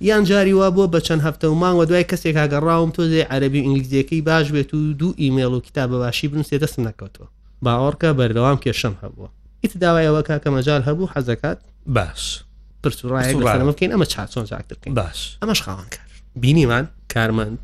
یان 0.00 0.24
جاری 0.24 0.52
وا 0.52 0.70
بووە 0.70 0.90
بە 0.94 1.00
چەند 1.00 1.20
هەفتە 1.26 1.44
و 1.44 1.54
مانوە 1.60 1.88
دوای 1.88 2.04
کەسێک 2.04 2.36
هاگەڕاوم 2.36 2.90
تۆزێ 2.96 3.24
عەربی 3.32 3.60
ئینگلیزیەکەی 3.66 4.22
باش 4.22 4.48
بێت 4.48 4.74
و 4.74 4.92
دوو 4.92 5.14
ئیمێل 5.18 5.52
و 5.58 5.60
کتاب 5.60 5.90
بەباشی 5.90 6.28
بنووسێ 6.32 6.62
دەست 6.62 6.78
نەکەوتەوە 6.80 7.26
باوەڕکە 7.62 8.12
بەردەوام 8.18 8.58
کێشەم 8.64 8.94
هەبووە 9.02 9.28
ئیت 9.64 9.72
داوایەوە 9.78 10.22
کاکە 10.28 10.48
مەجار 10.56 10.82
هەبوو 10.88 11.12
حەزەکات 11.14 11.58
باش 11.86 12.40
پرسوڕایەکەین 12.86 13.90
ئەمە 13.94 14.06
چاچۆن 14.14 14.44
چاکتکەین 14.50 14.94
باش 14.94 15.38
ئەمەش 15.42 15.60
خاوان 15.62 15.86
کار 15.94 16.08
بینیمان 16.36 16.88
کارمەند 17.14 17.58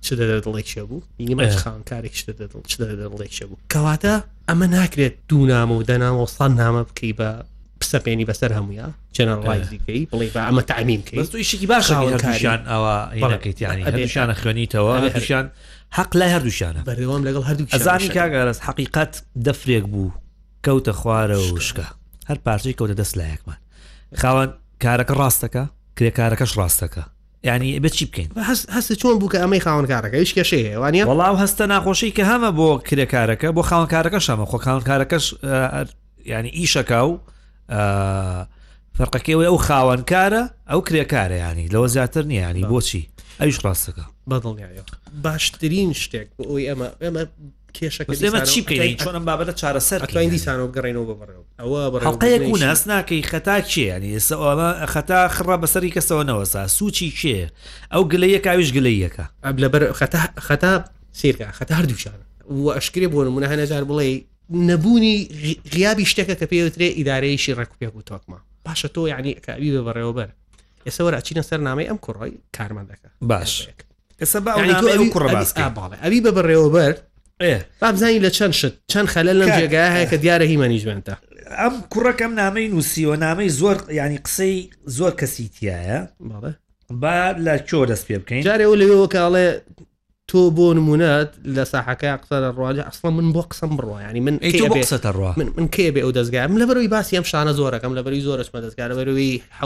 چ 0.00 0.12
دەڵێکشە 0.12 0.78
بوو 0.78 1.00
بینیمان 1.18 1.50
خاوان 1.50 1.82
کارێکشتە 1.90 2.32
دەڵ 2.40 2.68
چ 2.68 2.74
دەڵێکشە 2.82 3.44
بوو 3.44 3.58
کەواتە 3.72 4.22
ئەمە 4.50 4.66
ناکرێت 4.76 5.14
دوو 5.28 5.46
نامە 5.46 5.72
و 5.78 5.82
دەناوە 5.90 6.28
سان 6.30 6.52
نامە 6.56 6.90
بکەی 6.90 7.12
بە 7.18 7.44
سەپێنی 7.90 8.24
بەسەر 8.30 8.52
هەمویە 8.58 8.86
چەنەن 9.16 9.40
ڕایزیکەی 9.46 10.08
بڵێ 10.12 10.28
بە 10.34 10.40
ئەمە 10.48 10.62
تعمینکەی 10.66 11.26
تویشکی 11.26 11.66
باششان 11.66 12.60
ئەوەشانە 13.84 14.34
خوێنیتەوە 14.42 14.94
هەشان 15.18 15.44
حق 15.98 16.10
لای 16.18 16.30
هەردووشانە 16.36 16.80
بەڕێوام 16.88 17.22
لەگەڵ 17.28 17.44
هەردوو 17.48 17.72
ئەزانی 17.74 18.08
کاگەرس 18.16 18.58
حقیقت 18.68 19.12
دەفرێک 19.46 19.84
بوو 19.92 20.10
کەوتە 20.66 20.92
خوارە 21.00 21.38
و 21.44 21.58
شکە 21.68 21.86
هەر 22.28 22.38
پارچەی 22.46 22.74
کەوتە 22.78 22.94
دەست 23.00 23.14
لایەکمان 23.20 23.56
خاوەن 24.20 24.50
کارەکە 24.84 25.14
ڕاستەکە 25.20 25.64
کرێکارەکەش 25.96 26.52
ڕاستەکە 26.58 27.04
ینی 27.50 27.80
بچی 27.80 28.04
بکەین 28.06 28.30
هەست 28.76 28.92
چۆن 29.00 29.14
بووکە 29.20 29.34
ئەمەی 29.42 29.60
خاونکارەکە 29.66 30.14
هیچ 30.22 30.32
کێشەیەوانە 30.38 31.06
وڵاو 31.10 31.36
هەستە 31.42 31.64
ناخۆشی 31.72 32.10
کە 32.16 32.22
هەمە 32.32 32.50
بۆ 32.58 32.70
کرێکارەکە 32.88 33.48
بۆ 33.56 33.62
خاونکارەکە 33.70 34.20
شەمە 34.26 34.44
خۆ 34.50 34.56
خاونکارەکەش 34.66 35.26
ینی 36.32 36.50
ئیشەکە 36.58 37.00
و 37.08 37.12
فەرقەکەەوەی 37.72 39.46
ئەو 39.50 39.58
خاوەنکارە 39.66 40.42
ئەو 40.70 40.80
کرێکارە 40.88 41.36
ینی 41.46 41.68
لەوە 41.74 41.86
زیاتر 41.94 42.22
نییە 42.30 42.50
ینی 42.50 42.62
بۆچی 42.70 43.02
ئەوش 43.40 43.56
ڕاستەکە 43.64 44.04
بەڵ 44.30 44.44
باشترین 45.22 45.92
شتێک 46.02 46.28
ئەوی 46.40 46.64
ئەمە 46.70 46.86
ئەمە 47.04 47.22
کێشەکەمە 47.76 48.40
چی 48.52 48.60
بکەین 48.64 48.96
چۆنم 49.04 49.24
بابەتە 49.28 49.54
چارەسەر 49.60 50.00
دیسانەوە 50.34 50.68
گەڕێنەوە 50.76 51.06
بڕێەوە 51.20 51.44
ئەوە 51.60 52.00
هەڵقەیەک 52.06 52.42
و 52.54 52.56
ناس 52.66 52.80
ناکەی 52.90 53.22
خەتا 53.32 53.56
کێ 53.70 53.84
ینی 53.92 54.10
ئێستا 54.16 54.34
ئەوە 54.44 54.68
خەتا 54.94 55.20
خڕە 55.36 55.56
بەسەری 55.62 55.90
کەسەوەنەوە 55.96 56.44
سا 56.52 56.62
سوچی 56.76 57.10
کێ 57.20 57.38
ئەو 57.92 58.02
گلەیە 58.12 58.40
کاویش 58.46 58.70
گلەیەکە 58.76 59.26
ئەب 59.46 59.56
لەبەر 59.62 59.82
خەتا 60.48 60.72
سیرکە 61.20 61.46
خەتا 61.58 61.74
هەردووشانە 61.80 62.22
و 62.60 62.64
ئەشکێ 62.76 63.06
بۆ 63.12 63.20
منە 63.36 63.48
هەنەجار 63.52 63.84
بڵێ 63.90 64.08
نەبوونی 64.68 65.16
غیابی 65.74 66.06
شتێکە 66.10 66.34
کە 66.40 66.44
پێوترێ 66.50 66.90
ئیدارەیەشی 66.98 67.54
ڕکوپێک 67.58 67.94
و 67.96 68.00
تۆکما 68.10 68.38
پاشە 68.68 68.88
تۆ 68.94 69.08
یعنی 69.12 69.32
ئەکبی 69.36 69.70
بە 69.76 69.82
بەڕێوەبەر 69.86 70.28
ئێستا 70.86 71.00
وەراچینە 71.06 71.42
سەر 71.48 71.60
نامی 71.66 71.84
ئەم 71.88 71.96
کوڕی 72.04 72.32
کارمەندەکە 72.56 73.08
باش 73.20 73.52
کەسە 74.20 74.38
کوڕە 75.12 75.96
ئەوی 76.04 76.20
بە 76.24 76.30
بەڕێوەبەر 76.36 76.94
بابزانی 77.82 78.20
لە 78.26 78.30
چەند 78.36 78.54
شت 78.60 78.74
چەند 78.92 79.08
خەلە 79.14 79.32
لەم 79.40 79.50
جێگای 79.58 79.90
هەیە 79.94 80.06
کە 80.10 80.16
دیارە 80.24 80.44
هیمەنیژمنتە 80.52 81.14
ئەم 81.60 81.74
کوڕەکەم 81.92 82.32
نامەی 82.42 82.68
نووسیوە 82.72 83.16
نامەی 83.26 83.48
زۆر 83.60 83.76
ینی 84.00 84.18
قسەی 84.26 84.54
زۆر 84.98 85.12
کەسیتیایە 85.20 85.98
با 87.02 87.34
لە 87.44 87.54
چۆ 87.68 87.78
دەست 87.90 88.04
پێ 88.08 88.18
بکەین 88.22 88.42
جارێەوە 88.46 88.76
لەوەکەڵێ 88.80 89.46
تۆ 90.32 90.36
بۆ 90.58 90.66
نمونەت 90.80 91.28
لە 91.56 91.64
ساحەکە 91.72 92.08
قسە 92.20 92.36
لە 92.44 92.50
ڕواج 92.56 92.76
ئەسڵ 92.88 93.12
من 93.18 93.26
بۆ 93.36 93.42
قسم 93.52 93.70
بڕوا 93.76 93.98
ینی 94.02 94.20
من 94.26 94.34
قسەتە 94.40 95.10
ڕوا 95.16 95.32
من 95.40 95.48
من 95.58 95.66
کێ 95.74 95.88
بێ 95.94 96.00
ئەو 96.04 96.10
دەستگار 96.18 96.48
من 96.48 96.58
لەبەروی 96.64 96.88
باسی 96.94 97.16
ئەم 97.18 97.24
شانە 97.32 97.52
زۆرەکەم 97.60 97.92
لەبەری 97.98 98.20
زۆرەشمە 98.28 98.58
دەستگار 98.64 98.88
لەبەروی 98.92 99.34
ح 99.58 99.60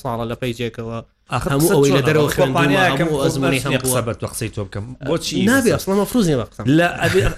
ساڵە 0.00 0.24
لە 0.30 0.36
پێیجێکەوە 0.40 0.98
هەموو 1.44 1.68
ئەوەی 1.76 1.92
لە 1.96 2.02
دەرەوە 2.08 2.28
خوێنپانیەکەم 2.36 3.08
ئەزمانی 3.24 3.58
هەم 3.64 3.72
بە 4.08 4.14
تۆ 4.20 4.26
قسەی 4.32 4.50
تۆ 4.56 4.60
بکەم 4.66 4.84
بۆچی 5.10 5.36
نابێ 5.50 5.70
ئەسڵمە 5.76 6.04
فروزی 6.10 6.36
بە 6.40 6.44
قسە 6.50 6.62
لە 6.78 6.88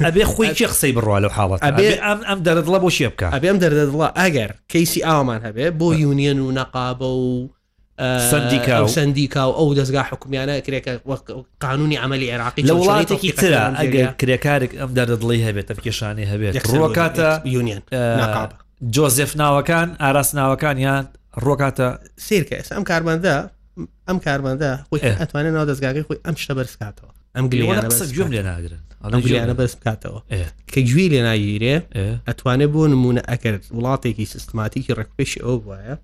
ئەبێ 0.07 0.23
خۆی 0.33 0.54
کی 0.57 0.66
قسەی 0.73 0.92
بڕوا 0.97 1.16
لە 1.25 1.28
حاڵەت 1.37 1.61
ئەبێ 1.68 1.87
ئەم 2.07 2.21
ئەم 2.28 2.38
دەردڵە 2.47 2.78
بۆ 2.85 2.90
شێ 2.97 3.09
بکە 3.14 3.28
ئەبێم 3.35 3.57
دەردەڵە 3.62 4.09
ئەگەر 4.21 4.50
کەیسی 4.73 5.00
ئاوامان 5.07 5.40
هەبێ 5.47 5.66
بۆ 5.80 5.88
یونیەن 6.04 6.38
و 6.40 6.49
نەقابە 6.59 7.09
و 7.23 7.26
سندیکا 7.98 9.52
و 9.52 9.54
ئەو 9.58 9.74
دەستگا 9.78 10.02
حکومیانە 10.10 10.62
کرێکە 10.66 10.90
قانونی 11.60 11.96
عملی 11.96 12.30
عێراقی 12.30 12.62
لە 12.62 12.72
وڵاتێکی 12.72 13.32
ترا 13.36 13.74
ئەگەر 13.80 14.10
کرێکارێک 14.20 14.72
ئەم 14.80 14.90
دەردڵی 14.98 15.40
هەبێت 15.48 15.66
تەفکێشانی 15.72 16.24
هەبێت 16.32 16.54
ڕۆکاتە 16.78 17.30
یونین 17.54 17.80
جۆزف 18.94 19.32
ناوەکان 19.40 19.88
ئاراس 20.00 20.30
ناوەکان 20.38 20.78
یان 20.78 21.04
ڕۆکاتە 21.44 21.88
سیرکە 22.26 22.54
ئێستا 22.58 22.74
ئەم 22.78 22.84
کاربندە 22.90 23.34
ئەم 24.08 24.18
کاربندە 24.26 24.70
خۆی 24.88 25.00
ئەتوانێت 25.20 25.52
ناو 25.58 25.66
دەستگاگەی 25.70 26.04
خۆی 26.08 26.18
ئەم 26.26 26.36
شتە 26.42 26.54
بەرزکاتەوە 26.58 27.10
ئەم 27.36 27.44
گلیانە 27.52 27.88
گوێم 27.88 28.30
لێ 28.36 28.42
ناگرن 28.50 28.82
ئەم 29.12 29.20
گلیانە 29.26 29.54
بەرز 29.58 29.74
بکاتەوە 29.80 30.20
کە 30.72 30.80
گوێ 30.90 31.06
لێ 31.12 31.20
ناگیرێ 31.28 31.74
ئەتوانێت 32.28 32.70
بۆ 32.74 32.82
نمونە 32.92 33.22
ئەگەر 33.32 33.56
وڵاتێکی 33.76 34.24
سیستماتیکی 34.34 34.92
ڕێکپێشی 34.98 35.40
ئەو 35.46 35.56
وایە 35.68 35.94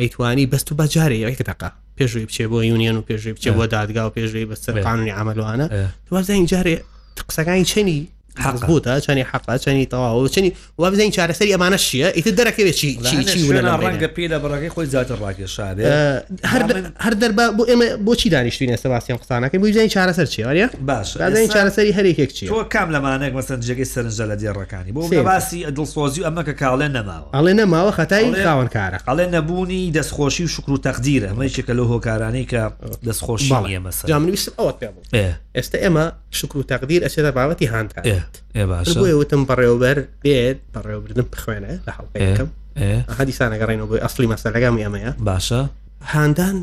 ئەیتوانی 0.00 0.48
بەست 0.52 0.68
و 0.72 0.74
بەجارێ 0.80 1.16
یەک 1.26 1.38
دقا 1.48 1.70
پێشوی 1.96 2.26
بچێ 2.28 2.44
بۆ 2.52 2.58
یونیەن 2.70 2.96
و 2.96 3.02
پێشوی 3.08 3.32
بچێ 3.36 3.50
بۆ 3.58 3.64
دادگا 3.76 4.02
و 4.08 4.10
پێشوی 4.16 4.46
بەستەر 4.50 4.74
قانونی 4.86 5.12
عملوانە 5.20 5.66
دوازدە 6.10 6.30
اینجارێ 6.38 6.76
قسەکانی 7.28 7.64
چنی 7.72 7.98
حق 8.36 8.66
بووە 8.66 9.00
چنی 9.00 9.20
حقا 9.20 9.58
چنی 9.58 9.84
تەواو 9.84 10.28
چنی 10.30 10.52
وا 10.78 10.90
بزین 10.90 11.12
چارەسەری 11.12 11.52
ئەمانە 11.58 11.76
شیە 11.76 12.12
ئیتر 12.16 12.30
دەرەکەوێت 12.44 12.68
چی 12.74 12.98
ڕەنگە 13.02 14.08
پێ 14.16 14.28
لە 14.28 14.38
بڕاکی 14.42 14.68
خۆی 14.76 14.84
زیاتر 14.86 15.14
ڕاکێشاد 15.16 15.78
هەر 16.44 17.14
دەربا 17.20 17.50
بۆ 17.58 17.64
ئێمە 17.64 17.96
بۆچی 18.04 18.28
دانیشتوین 18.30 18.76
سەباسیان 18.76 19.16
قسانەکەی 19.18 19.58
بووی 19.58 19.90
چارەسەر 19.90 20.28
چێوارە 20.34 20.76
باش 20.86 21.16
چارەسەری 21.46 21.94
هەرێکێک 21.96 22.32
چی 22.32 22.46
تۆ 22.48 22.64
کام 22.70 22.90
لەمانێک 22.90 23.32
مەسەن 23.34 23.64
جێگەی 23.66 23.88
سەرنجە 23.94 24.24
لە 24.30 24.36
دیێڕەکانی 24.40 24.92
بۆ 24.94 25.08
باسی 25.22 25.66
دڵسۆزی 25.66 26.20
ئەمە 26.26 26.42
کە 26.46 26.52
کاڵێ 26.60 26.88
نەماوە 26.96 27.30
ئەڵێ 27.34 27.52
نەماوە 27.60 27.92
خەتای 27.98 28.44
خاوەن 28.44 28.68
کارە 28.76 28.98
ئەڵێ 29.08 29.26
نەبوونی 29.34 29.90
دەستخۆشی 29.94 30.42
و 30.44 30.48
شکر 30.48 30.70
و 30.72 30.78
تەقدیرە 30.84 31.30
مەیشێکە 31.40 31.72
لە 31.78 31.82
هۆکارانەی 31.90 32.44
کە 32.52 32.62
دەستخۆشی 33.06 33.52
ئێمە 33.72 34.06
جام 34.08 34.22
نوویست 34.26 34.48
ئەوە 34.58 34.72
پێ 34.80 34.88
بوو 35.12 35.30
ئێستا 35.56 35.78
ئێمە 35.82 36.04
شکر 36.38 36.56
و 36.58 36.62
تەقدیر 36.70 37.00
ئەسێدا 37.06 37.32
باوەتی 37.36 37.66
هاانتەوتم 37.72 39.42
بەڕێوبەر 39.50 39.98
بێت 40.24 40.56
بەڕێوەبردن 40.74 41.24
بخوێنە 41.34 41.72
لە 41.86 41.92
هەڵپەکەم 41.98 42.48
هەدیسان 43.18 43.50
ئەگەڕێنەوە 43.54 43.88
بۆی 43.90 44.00
ئەسلی 44.06 44.28
مەسەلەگەم 44.34 44.74
ئەمەیە 44.84 45.12
باشە 45.26 45.62
هاندان 46.12 46.56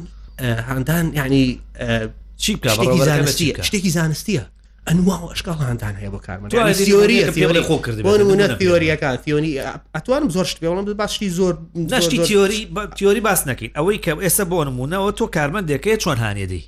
هاندان 0.70 1.06
یعنی 1.20 1.44
چی 2.44 2.52
شتێکی 3.68 3.90
زانستیە 3.98 4.44
ئەنوا 4.88 5.18
و 5.24 5.30
ئەشکال 5.34 5.58
هاندان 5.68 5.94
هەیە 6.00 6.12
بۆ 6.14 6.20
کارمەۆری 6.28 7.64
خۆ 7.68 7.76
کرد 7.86 7.98
بۆە 8.08 8.60
تیۆریەکان 8.60 9.16
تیۆنی 9.24 9.52
ئەتوانم 9.96 10.30
زۆر 10.36 10.46
شت 10.52 10.58
بڵم 10.62 10.86
باشی 11.02 11.30
زۆر 11.40 11.54
نشتی 11.76 12.18
تیۆری 12.28 12.62
تیۆری 12.98 13.22
باس 13.28 13.42
نەکەین 13.50 13.72
ئەوەی 13.78 14.00
کە 14.06 14.12
ئێستا 14.26 14.44
بۆ 14.52 14.58
نمونەوە 14.70 15.10
تۆ 15.18 15.24
کارمەندێکەیە 15.38 15.98
چۆن 16.04 16.18
هاانێدەی 16.24 16.64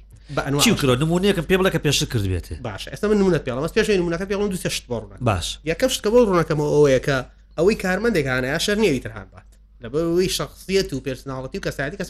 چی 0.63 0.71
کرۆ 0.81 0.93
نمونونەکەم 1.01 1.45
پێ 1.49 1.55
بڵەکە 1.59 1.79
پێش 1.85 1.97
کرد 2.13 2.25
بێت 2.31 2.47
باش 2.67 2.83
ئێستا 2.93 3.05
من 3.09 3.17
نمونە 3.21 3.39
پێڵ 3.47 3.57
مەس 3.63 3.71
پێش 3.77 3.87
نمونەکە 4.01 4.25
پێڵم 4.31 4.47
دوێ 4.53 4.69
شت 4.75 4.83
بڕ 4.89 5.01
باش 5.29 5.47
یەکەم 5.71 5.89
شت 5.93 5.99
کە 6.05 6.09
بۆ 6.13 6.17
ڕوونەکەم 6.29 6.59
ئەوەیەکە 6.75 7.17
ئەوەی 7.57 7.75
کارمەندێکانە 7.83 8.47
یاشەر 8.53 8.77
نیەوی 8.83 8.99
ترهان 9.05 9.27
بات 9.33 9.49
لەبەوەی 9.83 10.29
شخصیت 10.29 10.93
و 10.93 10.97
پرسناڵەتی 11.07 11.57
و 11.59 11.61
کەساتی 11.65 11.95
کەس 11.99 12.09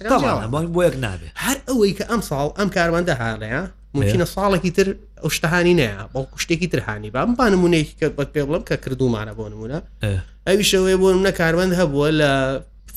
بۆ 0.54 0.60
یەک 0.88 0.96
نابێت 1.06 1.34
هەر 1.46 1.58
ئەوەی 1.70 1.94
کە 2.00 2.06
ئەم 2.12 2.22
ساڵ 2.30 2.48
ئەم 2.60 2.70
کارمەندە 2.78 3.14
هاڵەیە 3.24 3.62
ممکنە 3.96 4.26
ساڵێکی 4.36 4.72
تر 4.78 4.88
ئەو 5.24 5.30
شتهانی 5.36 5.74
نەیە 5.82 6.02
بەڵکو 6.14 6.38
شتێکی 6.44 6.68
ترهانی 6.74 7.10
با 7.10 7.26
با 7.26 7.46
نمونەیەکی 7.54 7.96
کە 8.02 8.08
بە 8.18 8.24
پێ 8.34 8.42
بڵم 8.48 8.64
کە 8.70 8.76
کردومانە 8.86 9.34
بۆ 9.40 9.44
نمونە 9.54 9.78
ئەوی 10.48 10.64
شەوەی 10.72 10.98
بۆ 11.02 11.08
منە 11.20 11.32
کارمەند 11.42 11.74
هەبووە 11.80 12.10
لە 12.22 12.32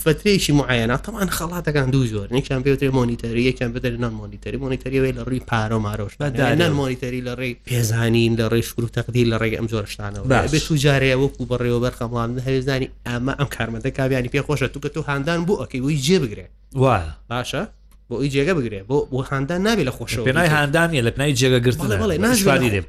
فترێکی 0.01 0.53
معایەنە 0.59 0.97
تەمان 1.07 1.29
خەڵاتەکان 1.37 1.89
دوو 1.95 2.07
زۆر 2.13 2.33
نیکیان 2.33 2.63
پێوتێ 2.65 2.89
مۆنیتەری 2.99 3.43
یەکیان 3.51 3.73
بدەێت 3.77 3.97
نان 4.05 4.15
مۆنیتەری 4.21 4.59
مۆنیتەریەوەی 4.65 5.13
لە 5.19 5.23
ڕووی 5.27 5.43
پارۆ 5.51 5.79
مارۆش 5.87 6.15
نان 6.21 6.73
مۆنیتەری 6.81 7.21
لە 7.29 7.33
ڕێی 7.41 7.55
پێزانین 7.69 8.33
لە 8.41 8.47
ڕێش 8.53 8.69
و 8.79 8.89
تەقدی 8.97 9.25
لە 9.31 9.37
ڕێگە 9.43 9.57
ئەم 9.61 9.69
زۆرشتانەوە 9.73 10.25
بێت 10.53 10.67
و 10.71 10.77
جارەوەکو 10.85 11.49
بەڕێوە 11.51 11.79
بەرخەمڵان 11.85 12.31
هەێزانی 12.47 12.87
ئەمە 13.09 13.33
ئەم 13.39 13.49
کارمەدە 13.57 13.91
کاویانی 13.99 14.31
پێخۆشە 14.35 14.69
تو 14.73 14.79
کە 14.85 14.89
تو 14.95 15.01
هاندان 15.09 15.41
بوو 15.47 15.61
ئەکەی 15.63 15.81
وی 15.87 15.97
جێبگرێ 16.07 16.47
وایە 16.83 17.11
باشە 17.31 17.63
بۆ 18.13 18.15
ئەوی 18.17 18.31
جێگە 18.35 18.55
بگرێ 18.59 18.81
بۆ 18.89 18.99
بۆ 19.13 19.19
هەندان 19.31 19.61
نابێت 19.67 19.87
لە 19.89 19.93
خۆشەوە 19.99 20.25
پێنای 20.29 20.49
هەندانە 20.55 21.01
لە 21.07 21.11
پنای 21.15 21.35
جێگەگرتن 21.41 21.89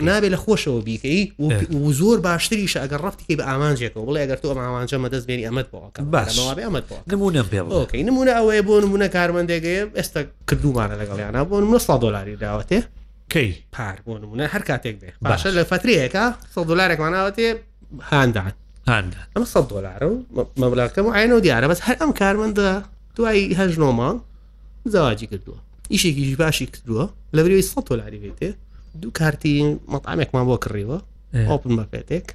نابێت 0.10 0.32
لە 0.36 0.40
خۆشەوە 0.46 0.80
بیکەی 0.88 1.24
و 1.88 1.92
زۆر 2.00 2.18
باشتریش 2.28 2.78
ئەگەر 2.78 3.00
ڕفتی 3.06 3.36
بە 3.40 3.44
ئامانجێکەوە 3.50 4.04
بڵێ 4.08 4.20
ئەگەر 4.24 4.38
تۆ 4.42 4.48
ئەماوانجە 4.54 4.98
مەدەست 5.06 5.26
بێنی 5.30 5.44
ئەمەد 5.48 5.68
بۆکە 5.74 6.02
باشمەد 6.14 6.84
نمونە 7.12 7.42
پێڵکەی 7.52 8.04
نمونە 8.08 8.32
ئەوەیە 8.40 8.62
بۆ 8.68 8.74
نمونە 8.84 9.08
کارمەندێکەیە 9.16 9.84
ئێستا 10.00 10.22
کردومانە 10.50 10.96
لەگەڵیانە 11.02 11.42
بۆ 11.50 11.56
900 11.60 12.02
دلاری 12.06 12.38
داوەتێ 12.44 12.80
کەی 13.34 13.50
پار 13.76 13.96
بۆ 14.06 14.14
نمونە 14.24 14.46
هەر 14.54 14.62
کاتێک 14.70 14.96
بێ 15.02 15.10
باشە 15.28 15.50
لە 15.58 15.64
فترەیەەکە 15.72 16.24
100 16.58 16.68
دلارێکمانناوەتێ 16.72 17.56
هاندان 18.02 18.52
ئەم 19.36 19.44
100 19.46 19.68
دلار 19.70 20.04
و 20.04 20.50
مەبلاکەم 20.62 21.08
عینەوە 21.18 21.42
دیارە 21.46 21.68
بەس 21.72 21.82
هەر 21.88 21.96
ئەم 22.02 22.12
کارمەندە 22.22 22.86
دوایی 23.18 23.56
هەژنۆمان 23.60 24.16
زەواجی 24.92 25.28
کردووە 25.32 25.58
ئیشێکیش 25.94 26.36
باشی 26.38 26.66
کردووە 26.74 27.06
لەبری 27.36 27.62
100 27.62 27.82
تۆلاری 27.88 28.20
بێتێ 28.24 28.50
دوو 29.02 29.12
کارتی 29.20 29.78
مەطعامێکمان 29.94 30.46
بۆ 30.50 30.56
کڕیوە 30.64 30.98
ئۆپن 31.52 31.74
بەپێتێک 31.80 32.28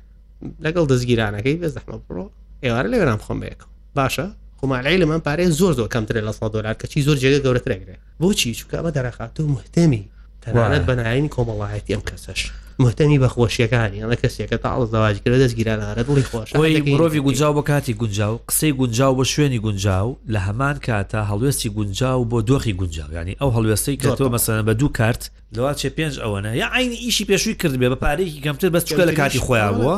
لەگەڵ 0.65 0.85
دەستگیرانەکەی 0.91 1.57
بە 1.63 1.69
زەحمە 1.75 1.97
بڕۆ 2.07 2.25
ئێوارە 2.65 2.89
لەێرام 2.93 3.21
خۆم 3.25 3.39
بێک 3.43 3.61
باشە 3.99 4.27
خمالایی 4.61 4.99
لە 5.03 5.07
من 5.11 5.21
پارێ 5.27 5.45
زۆر 5.59 5.73
زۆر 5.79 5.89
کەمترێت 5.95 6.25
لە 6.29 6.33
100 6.33 6.53
دلار 6.55 6.75
کەچی 6.81 7.01
زۆر 7.07 7.17
جێگە 7.23 7.39
گەورەترەگرێ 7.45 7.97
بۆچی 8.21 8.55
چکە 8.59 8.75
ئەمە 8.81 8.91
دەرەخات 8.97 9.35
و 9.41 9.49
محتەمی 9.55 10.03
تەنانەت 10.45 10.83
بەناین 10.91 11.27
کۆمەڵایەتی 11.35 11.91
ئەم 11.95 12.03
کەسەش 12.09 12.41
محتەمی 12.85 13.19
بە 13.23 13.29
خۆشیەکانی 13.35 13.99
ئەمە 14.03 14.17
کەسێکە 14.23 14.57
تا 14.63 14.69
ئاڵزەواج 14.73 15.17
کرد 15.25 15.35
دەستگیرانارە 15.43 16.03
دڵی 16.09 16.25
خۆش 16.31 16.49
مرۆڤی 16.93 17.21
گونجاو 17.27 17.53
بە 17.59 17.63
کاتی 17.71 17.95
گونجاو 18.01 18.35
قسەی 18.49 18.73
گونجاو 18.81 19.13
بە 19.19 19.27
شوێنی 19.33 19.59
گونجاو 19.67 20.09
لە 20.35 20.39
هەمان 20.49 20.77
کاتە 20.87 21.21
هەڵوێستی 21.31 21.69
گونجاو 21.77 22.25
بۆ 22.31 22.39
دۆخی 22.51 22.73
گونجاو 22.81 23.09
ینی 23.19 23.37
ئەو 23.41 23.51
هەڵوێستی 23.57 23.97
کە 24.03 24.09
تۆ 24.19 24.25
مەسەن 24.35 24.63
بە 24.69 24.73
دوو 24.81 24.89
کارت 24.99 25.23
لەوا 25.57 25.73
چێ 25.81 25.89
پێنج 25.97 26.15
ئەوەنە 26.23 26.53
یا 26.63 26.67
عین 26.77 26.93
ئیشی 27.05 27.25
پێشووی 27.31 27.55
کرد 27.61 27.75
بێ 27.83 27.89
بە 27.93 27.97
پارێکی 28.05 28.41
گەمتر 28.45 28.69
بەس 28.75 28.85
چکە 28.89 29.05
لە 29.09 29.13
کاتی 29.21 29.41
خۆیان 29.47 29.73
بووە 29.77 29.97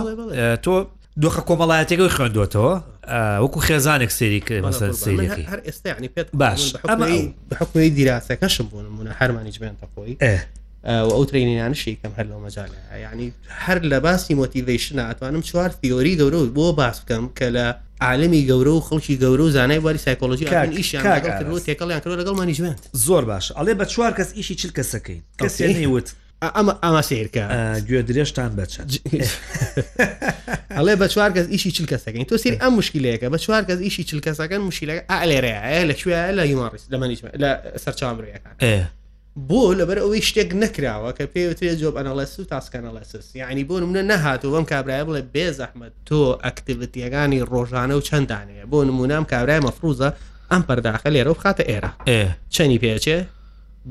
تۆ 0.64 0.76
دۆخە 1.22 1.42
کۆمەڵایەتەکەی 1.48 2.10
خوێندوێتەوە 2.16 2.74
وەکو 3.42 3.58
خێزانێک 3.66 4.10
سێری 4.18 4.40
سریەکەی 5.00 5.50
هەر 5.52 5.60
ئێستانی 5.68 6.08
پێت 6.14 6.26
باش 6.42 6.62
حکوی 7.60 7.90
دیراسەکەشم 7.96 8.66
بوونممونە 8.72 9.12
هەرمانیش 9.20 9.56
بێنتە 9.62 9.86
خۆی 9.94 10.16
ئەو 11.14 11.24
ترینیانشی 11.30 11.98
کەم 12.02 12.12
هەر 12.18 12.26
لەو 12.30 12.40
مەجاالە 12.46 12.80
ینی 13.12 13.28
هەر 13.64 13.78
لە 13.90 13.98
باسی 14.04 14.34
مۆتیڤیشنە 14.40 15.02
ئەتوانم 15.10 15.42
چوار 15.48 15.70
تیۆری 15.82 16.18
گەورە 16.20 16.38
بۆ 16.58 16.66
باس 16.80 16.96
بکەم 17.02 17.24
کە 17.38 17.46
لە 17.56 17.66
عالمی 18.06 18.42
گەورە 18.48 18.72
و 18.78 18.80
خەڵکی 18.86 19.14
گەورە 19.22 19.42
و 19.46 19.50
زانای 19.56 19.80
باری 19.84 19.98
سایکۆلژی 20.06 20.46
تێکەڵیان 21.66 22.00
کرد 22.04 22.16
لەگەڵ 22.20 22.34
مانیژمنت 22.40 22.82
زۆر 23.06 23.22
باش 23.30 23.52
ئەڵێ 23.58 23.72
بە 23.80 23.84
چوار 23.92 24.12
کەس 24.18 24.30
ئیشی 24.36 24.54
چل 24.60 24.70
کەسەکەی 24.78 25.18
کەسێنیوت 25.42 26.08
ئەمە 26.42 26.72
ئەمە 26.84 27.00
سیرکە 27.08 27.44
گوێ 27.88 28.00
درێژتان 28.08 28.52
بچن 28.60 28.86
ئەڵێ 30.78 30.94
بە 31.00 31.06
چوار 31.14 31.30
کەس 31.36 31.46
ئیشی 31.52 31.70
چل 31.76 31.86
کەسەکەین 31.92 32.26
تۆ 32.30 32.36
سری 32.42 32.56
ئەم 32.62 32.72
مشکلەیەەکە 32.80 33.26
بە 33.34 33.38
چوار 33.44 33.62
کەس 33.68 33.80
ئیشی 33.86 34.04
چل 34.10 34.20
کەسەکەن 34.26 34.60
مشیلەکە 34.68 35.02
ئالێرە 35.12 35.52
لەکوێ 35.90 36.20
لە 36.38 36.42
هیماڕیس 36.50 36.84
لە 36.92 36.96
منیش 37.02 37.20
لە 37.42 37.50
سەرچامڕیەکان 37.84 38.56
بۆ 39.48 39.60
لەبەر 39.78 39.98
ئەوەی 40.02 40.22
شتێک 40.28 40.50
نەکراوە 40.62 41.10
کە 41.18 41.24
پێوتێت 41.34 41.76
جۆب 41.82 41.94
ئەنەڵەس 41.98 42.32
و 42.38 42.48
تاسکەنەڵەسس 42.52 43.26
یعنی 43.40 43.62
بۆ 43.68 43.74
منە 43.90 44.02
نەهاتوو 44.10 44.52
بەم 44.54 44.64
کابراای 44.72 45.04
بڵێ 45.08 45.22
بێ 45.34 45.46
زەحمت 45.58 45.92
تۆ 46.08 46.18
ئەکتیڤتیەکانی 46.44 47.40
ڕۆژانە 47.52 47.94
و 47.98 48.04
چەندانەیە 48.08 48.64
بۆ 48.72 48.78
نمونام 48.88 49.24
کابرای 49.32 49.60
مەفروزە 49.66 50.08
ئەم 50.52 50.62
پەرداخە 50.68 51.08
لێرە 51.14 51.30
و 51.34 51.38
خاتە 51.44 51.62
ئێرە 51.70 51.90
چەنی 52.54 52.78
پێچێ؟ 52.84 53.18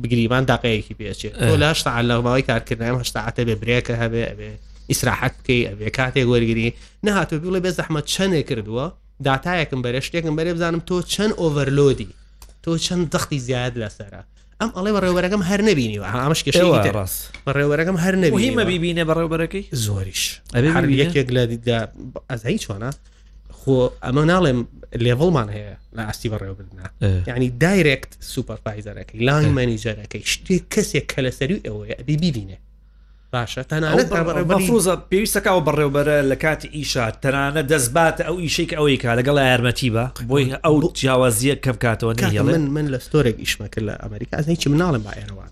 بگریمان 0.03 0.43
دقەیەکی 0.49 0.95
پێچێت 1.01 1.33
لە 1.59 1.63
هشتا 1.71 2.01
لەماوەی 2.09 2.41
کارکردنایم 2.49 3.01
هشتاعتە 3.03 3.41
بێ 3.47 3.55
برێکە 3.61 3.93
هەبێ 4.01 4.23
ئەبێ 4.31 4.51
ئیسراحت 4.89 5.33
بکەی 5.41 5.63
ئەبێ 5.69 5.89
کاتێک 5.97 6.25
وەرگری 6.31 6.69
نەهاتۆ 7.05 7.33
بڵێ 7.43 7.59
بێ 7.63 7.71
زەحمە 7.77 8.01
چەندێ 8.13 8.41
کردووە 8.49 8.85
داتایەکم 9.25 9.79
بەرە 9.85 9.99
شتێکم 10.07 10.33
بەرێ 10.37 10.51
بزانم 10.57 10.81
تۆ 10.89 10.95
چەند 11.13 11.33
ئۆڤەرلۆدی 11.41 12.09
تۆ 12.63 12.71
چەند 12.85 13.03
دەختی 13.13 13.39
زیاد 13.47 13.73
لەسرە 13.81 14.21
ئەم 14.61 14.69
ئەڵێ 14.77 14.91
بەڕێوەرەکەم 14.95 15.41
هەر 15.49 15.61
نبینیوە 15.69 16.07
ئامشکە 16.23 16.51
ڕاست 16.97 17.21
بەڕێوەرەکم 17.47 17.97
هەر 18.03 18.15
نبیمە 18.23 18.63
ببینە 18.71 19.03
بەڕێوبەرەکەی 19.09 19.63
زۆریش 19.85 20.23
یەکێک 21.03 21.27
لە 21.35 21.43
دیدا 21.51 21.79
ئەزایی 22.31 22.59
چۆنە 22.65 22.89
خۆ 23.69 23.77
ئەمە 24.05 24.23
ناڵێم 24.31 24.59
لێڤڵمان 25.03 25.47
هەیە 25.55 25.75
لە 25.97 26.01
ئاستی 26.07 26.29
بەڕێوەبرنا 26.31 26.85
یعنی 27.29 27.47
دایرێکت 27.63 28.11
سوپەرپایزەرەکەی 28.33 29.17
لای 29.27 29.45
مەنیجەرەکەی 29.57 30.23
شتێک 30.31 30.63
کەسێک 30.73 31.05
کە 31.11 31.19
لەسەری 31.25 31.63
ئەوەیە 31.65 31.95
ئەبی 31.99 32.17
ببینێ 32.23 32.57
باشە 33.33 33.61
تەنانەفرۆزە 33.71 34.93
پێویستەکەەوە 35.11 35.61
بەڕێوبەرە 35.67 36.17
لە 36.31 36.35
کاتی 36.43 36.67
ئیشا 36.77 37.05
تەنانە 37.23 37.61
دەستباتە 37.71 38.21
ئەو 38.27 38.35
ئیشێک 38.43 38.69
ئەوەی 38.77 38.97
کا 39.03 39.09
لەگەڵ 39.19 39.37
یارمەتی 39.51 39.89
بە 39.95 40.05
بۆی 40.29 40.45
ئەو 40.65 40.75
جیاوازیە 40.99 41.55
کەم 41.65 41.75
کاتەوە 41.85 42.11
من 42.53 42.63
من 42.75 42.85
لە 42.93 42.99
ستۆرێک 43.07 43.35
ئیشمە 43.43 43.67
کرد 43.73 43.85
لە 43.89 43.95
ئەمریکا 44.03 44.33
ئەس 44.37 44.45
هیچی 44.53 44.69
مناڵم 44.73 45.01
باێنەوە 45.07 45.43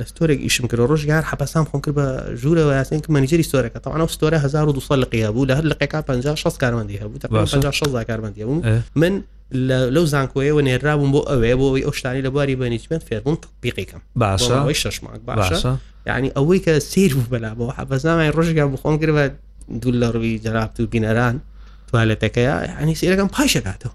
لە 0.00 0.04
ستۆرێک 0.10 0.40
ئیشم 0.46 0.64
کرد 0.70 0.80
ڕۆژگار 0.90 1.22
حەپەسان 1.30 1.64
خۆن 1.68 1.80
کرد 1.84 1.94
بە 1.98 2.06
ژوورەوە 2.40 2.72
یاسین 2.80 3.00
کە 3.04 3.08
منیجری 3.08 3.44
ستۆرەکە 3.50 3.78
تاوانە 3.84 4.06
ستۆرە 4.16 4.34
1200 4.34 4.96
لە 5.02 5.04
قیابوو 5.06 5.46
لە 5.48 5.52
هەر 5.58 5.64
لە 5.70 5.74
قێکا 5.80 6.00
56 6.02 6.58
کارمەندی 6.62 6.98
هەبوو 6.98 7.46
56 7.48 8.04
کارمەندی 8.10 8.40
هەبوو 8.42 8.66
من 8.96 9.22
لەو 9.94 10.04
زانکۆیەوە 10.12 10.62
نێرابووم 10.68 11.10
بۆ 11.14 11.20
ئەوێ 11.30 11.54
بۆەوەی 11.60 11.82
ئەو 11.86 11.92
شتانی 11.98 12.22
لە 12.26 12.30
بواری 12.34 12.56
بەنیچمنت 12.62 13.02
فێربوون 13.08 13.36
پیقیکەم 13.62 14.00
باشەوەی 14.20 14.74
شش 14.82 15.02
ماک 15.04 15.20
باشە 15.28 15.66
یعنی 16.06 16.28
ئەوەی 16.36 16.60
کە 16.64 16.72
سیر 16.90 17.14
بوو 17.14 17.28
بەلابەوە 17.32 17.72
حەبەزانای 17.78 18.32
ڕۆژگان 18.36 18.68
بخۆم 18.74 18.96
گرە 19.02 19.24
دوول 19.82 19.96
لە 20.02 20.08
ڕووی 20.14 20.38
جرابت 20.44 20.80
و 20.80 20.86
بینەران 20.94 21.36
توالەتەکەیە 21.90 22.80
ینی 22.82 22.94
سیرەکەم 23.00 23.28
پاشەکاتەوە 23.36 23.94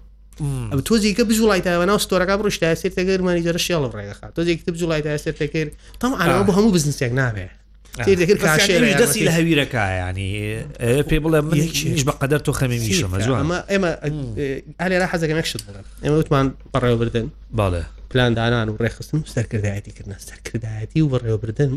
تۆزیکە 0.88 1.22
بژوڵایتەوە 1.30 1.84
ناو 1.90 1.98
ستۆرەکە 2.04 2.34
ڕشتای 2.48 2.76
سێتەگەر 2.82 3.20
مەنیجرە 3.26 3.60
شێڵ 3.66 3.82
ڕێگەخ 3.96 4.18
تۆزێک 4.36 4.58
بژوڵایتە 4.74 5.10
سێتەکرد 5.24 5.72
تەم 6.00 6.12
ئەەوە 6.20 6.42
بە 6.48 6.52
هەموو 6.56 6.72
بزنسێک 6.76 7.12
نابێت 7.20 7.61
دەسی 7.98 9.24
لە 9.28 9.32
هەویرەکایانی 9.38 10.60
پێ 11.08 11.18
بڵێ 11.24 11.40
منش 11.44 12.02
بەقدر 12.08 12.40
تۆ 12.46 12.52
خەمیمیشمە 12.60 13.16
ئەمە 13.20 13.58
ئێمە 13.72 13.90
ئالێرا 14.80 15.06
حەزەکە 15.12 15.34
نەکشت 15.40 15.60
بڵێن 15.66 15.84
ئێمە 16.04 16.14
وتمان 16.20 16.46
بەڕێوەبردن 16.74 17.26
باڵێ 17.58 17.82
پلاندانان 18.10 18.68
و 18.68 18.76
ڕێخستن 18.82 19.18
و 19.24 19.24
سەرکردایەتیکردن 19.34 20.14
سەرکردایەتی 20.28 21.00
و 21.04 21.08
بەڕێوەبردن 21.14 21.72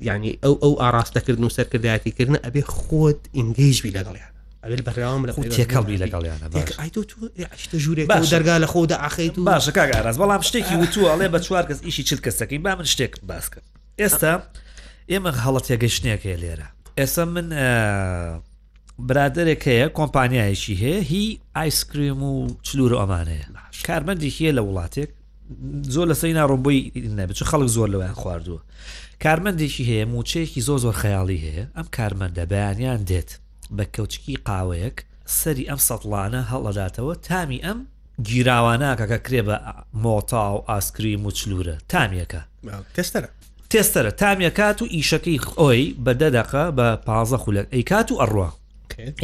ینی 0.00 0.38
ئەو 0.44 0.54
ئەو 0.62 0.74
ئاراستەکردن 0.82 1.44
و 1.48 1.50
سەرکردایەتیکردن 1.58 2.36
ئەبێ 2.46 2.62
خۆت 2.78 3.20
ئینگەیشبی 3.36 3.92
لەگەڵیان 3.98 4.32
ئەبێت 4.64 4.80
بەڕێوام 4.88 5.22
لە 5.28 5.32
تێکەڵبی 5.56 5.96
لەگەڵیانەشتە 6.02 7.76
ژوورێک 7.84 8.08
دەرگا 8.30 8.56
لە 8.64 8.66
خۆدا 8.72 8.96
ئاخیت 9.02 9.34
و 9.38 9.44
باشەکە 9.48 9.82
ئاراز 9.94 10.16
بەڵام 10.20 10.42
شتێکی 10.48 10.74
وتووە 10.82 11.08
ئەڵێ 11.12 11.28
بە 11.34 11.38
چوار 11.46 11.64
کەس 11.68 11.78
ئیشی 11.86 12.02
چیت 12.08 12.20
کەسەکەی 12.26 12.58
با 12.64 12.74
من 12.74 12.84
شتێک 12.94 13.12
باس 13.28 13.46
کرد 13.52 13.64
ئێستا 14.02 14.34
ئێمە 15.10 15.30
هەڵەت 15.44 15.66
یەگەشتنیەکەی 15.74 16.36
لێرە 16.42 16.66
ئێستا 16.98 17.24
من 17.34 17.46
برادێک 19.08 19.60
هەیە 19.70 19.88
کۆمپانیایشی 19.98 20.76
هەیە 20.82 21.00
هی 21.10 21.26
ئایسکریم 21.56 22.22
و 22.30 22.34
چلور 22.66 22.92
ئەمانەیە 23.00 23.46
کارمەندی 23.88 24.30
هەیە 24.36 24.50
لە 24.58 24.62
وڵاتێک 24.68 25.10
زۆر 25.94 26.06
لە 26.10 26.16
سەی 26.20 26.32
ناڕۆمبۆی 26.40 26.80
نەبچ 27.18 27.38
خەڵک 27.50 27.68
زۆر 27.76 27.88
لەوەیان 27.92 28.16
خواردووە 28.20 28.60
کارمەندێکی 29.24 29.84
هەیە 29.90 30.04
موچەیەکی 30.12 30.60
زۆ 30.68 30.74
زۆر 30.84 30.94
خەیاڵی 31.02 31.38
هەیە 31.46 31.64
ئەم 31.76 31.86
کارمەندە 31.96 32.44
بەیانیان 32.52 33.00
دێت 33.10 33.30
بە 33.76 33.84
کەوتکی 33.94 34.34
قاوەیەک 34.48 34.96
سەری 35.38 35.64
ئەم 35.70 35.80
سەڵانە 35.88 36.42
هەڵەداتەوە 36.50 37.14
تامی 37.26 37.60
ئەم 37.66 37.78
گیراواناکە 38.28 39.06
کە 39.10 39.18
کرێ 39.26 39.42
بە 39.48 39.56
مۆتا 40.02 40.42
و 40.56 40.64
ئاسکریم 40.68 41.22
و 41.26 41.30
چلورە 41.38 41.76
تامیەکە 41.92 42.42
تێستەرە 42.94 43.28
تێستەرە 43.70 44.10
تامیەکات 44.20 44.78
و 44.82 44.84
ئیشەکەی 44.94 45.38
خۆی 45.48 45.84
بەدەدەقا 46.04 46.64
بە 46.76 46.88
پازە 47.06 47.36
خولک 47.42 47.66
ئەیکات 47.74 48.08
و 48.12 48.18
ئەڕوا 48.20 48.50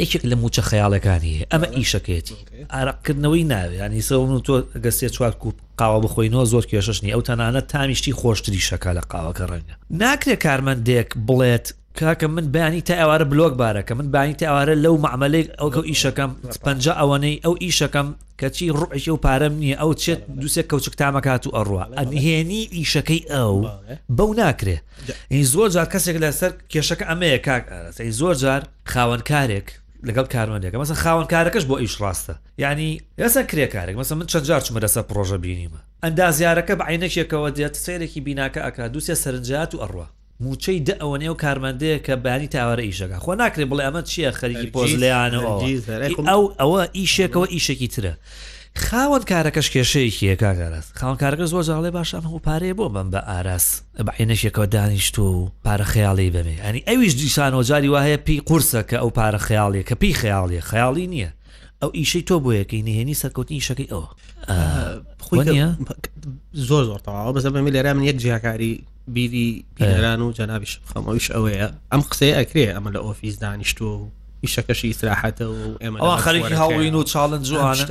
یەکێک 0.02 0.22
لە 0.30 0.36
موچە 0.42 0.62
خەیاڵەکانی 0.70 1.30
هەیە 1.34 1.46
ئەمە 1.52 1.68
ئیشەکەێتی 1.78 2.38
عراقکردنەوەی 2.78 3.44
ناوێ 3.52 3.74
ینی 3.82 4.02
سەون 4.08 4.42
تۆ 4.46 4.54
گەستێ 4.84 5.08
چوار 5.16 5.32
کوپ 5.42 5.56
قاوە 5.80 5.98
بخۆینەوە 6.04 6.44
زۆر 6.52 6.64
کێششنی 6.70 7.12
ئەو 7.14 7.22
تەنانە 7.28 7.60
تامیشتی 7.72 8.16
خۆشتری 8.20 8.66
شەکە 8.68 8.90
لە 8.98 9.02
قاوەکە 9.12 9.44
ڕەنگە 9.50 9.74
ناکرێ 10.02 10.36
کارمەندێک 10.44 11.08
بڵێت 11.28 11.66
کاکە 12.00 12.24
من 12.26 12.52
بانی 12.52 12.80
تا 12.82 12.94
ئەوارە 12.94 13.22
بلوگ 13.22 13.52
بارەکە 13.56 13.90
من 13.92 14.10
بانی 14.10 14.34
تا 14.34 14.46
ئەوارە 14.46 14.72
لەو 14.84 14.96
معمەلێک 15.06 15.48
ئەو 15.60 15.68
ئەو 15.74 15.84
ئیشەکەم 15.90 16.30
پنج 16.64 16.88
ئەوەنەی 16.88 17.38
ئەو 17.44 17.54
ئیشەکەم 17.64 18.08
کەچی 18.40 18.70
ڕوعش 18.78 19.08
و 19.08 19.16
پارەم 19.26 19.54
نییە 19.62 19.76
ئەو 19.80 19.92
چێت 20.02 20.20
دووسێک 20.40 20.66
کەوچک 20.70 20.94
تامەکات 21.00 21.42
و 21.46 21.50
ئەڕوە 21.56 21.84
ئەنهێنی 21.98 22.62
ئیشەکەی 22.76 23.20
ئەو 23.32 23.56
بەو 24.16 24.30
ناکرێ 24.40 24.76
ئین 25.32 25.44
زۆر 25.52 25.68
جار 25.74 25.86
کەسێک 25.94 26.16
لەسەر 26.24 26.52
کێشەکە 26.72 27.04
ئەمەیە 27.10 27.38
کاک 27.46 27.64
زۆر 28.20 28.34
جار 28.42 28.62
خاوەن 28.92 29.22
کارێک 29.30 29.68
لەگەڵ 30.08 30.26
کارمەندێکەکە 30.34 30.78
مەسە 30.82 30.94
خاوەن 31.04 31.26
کارەکەش 31.32 31.64
بۆ 31.70 31.76
ئیش 31.80 31.94
ڕاستە 32.02 32.34
ینی 32.58 33.00
ئێستا 33.20 33.42
کرێکارێک 33.50 33.96
مەسە 34.00 34.12
من 34.12 34.26
چەند 34.32 34.44
جار 34.48 34.60
چمە 34.66 34.80
لەسەر 34.84 35.02
پرۆژە 35.10 35.38
بینیمە 35.44 35.80
ئەندازیارەکە 36.04 36.74
بە 36.80 36.84
عینەکێکەوە 36.90 37.48
دێت 37.56 37.74
سێرێکی 37.84 38.20
بیناکە 38.26 38.60
ئەکا 38.66 38.84
دووسێ 38.94 39.14
سەرنجات 39.24 39.72
و 39.74 39.78
ئەڕوە 39.82 40.06
موچەی 40.42 40.84
دە 40.88 40.94
ئەوەنێ 41.02 41.28
و 41.32 41.36
کارمەندەیە 41.44 41.98
کە 42.06 42.14
بانی 42.24 42.48
تاوارە 42.54 42.82
ئیشەکە 42.90 43.18
خۆ 43.24 43.32
ناکرێ 43.40 43.64
بڵێ 43.70 43.82
ئەمە 43.86 44.02
چییە 44.10 44.30
خەریکی 44.40 44.68
پۆزلیانەوە 44.74 45.50
ئەو 46.30 46.42
ئەوە 46.60 46.82
ئیشێکەوە 46.98 47.46
ئیشێکی 47.54 47.88
ترە. 47.94 48.12
خاوەند 48.86 49.24
کارەکەش 49.32 49.68
کێشەیەکیە 49.74 50.36
کاگەڕاست 50.44 50.90
خاوەن 50.98 51.18
کارگە 51.22 51.44
زۆر 51.52 51.62
جاڵێ 51.68 51.90
باش 51.96 52.10
ئەم 52.16 52.26
پارەیە 52.48 52.74
بۆ 52.78 52.86
من 52.96 53.06
بە 53.12 53.20
ئاراس 53.30 53.66
بەعینەشێکەوە 54.06 54.66
دانیشت 54.74 55.16
و 55.18 55.28
پارە 55.66 55.82
خیاڵی 55.92 56.30
بمێ 56.34 56.56
ئەنی 56.64 56.80
ئەویش 56.88 57.14
دیسانەوە 57.20 57.62
جاری 57.68 57.88
وهەیە 57.94 58.18
پێی 58.26 58.40
قورسە 58.48 58.80
کە 58.90 58.96
ئەو 59.02 59.10
پارە 59.18 59.38
خیاڵیە 59.46 59.82
کە 59.88 59.94
پێی 60.00 60.12
خیاڵیە 60.20 60.60
خیاڵی 60.70 61.06
نییە 61.12 61.30
ئەو 61.82 61.90
ئیشەی 61.98 62.22
تۆ 62.28 62.34
بۆیەکەی 62.44 62.82
نهێنی 62.86 63.14
سەرکەوتنی 63.22 63.60
شەکەی 63.68 63.88
ئەوە 63.92 64.08
خۆ 65.24 65.36
زۆر 66.68 66.84
زۆر 66.88 67.00
تەواوە 67.06 67.32
بەسە 67.36 67.48
بەمی 67.54 67.70
لێرا 67.74 67.92
من 67.94 68.04
یەک 68.10 68.16
جیاکاری 68.22 68.72
بیری 69.08 69.64
پیران 69.76 70.20
و 70.22 70.32
جەنابیش 70.32 70.78
خەمەویش 70.94 71.28
ئەوەیە 71.34 71.68
ئەم 71.92 72.00
قسەی 72.10 72.34
ئەکرێ 72.38 72.72
ئەمە 72.74 72.90
لە 72.94 73.00
ئۆفیس 73.04 73.38
دانیشتو 73.38 73.84
و 73.86 74.08
ئیشەکەشی 74.46 74.92
سراحەتە 75.00 75.42
و 75.42 75.74
ئێمە 75.82 76.00
خەریکی 76.18 76.54
هاوین 76.54 76.94
و 76.94 77.04
چاڵنجوانە 77.04 77.90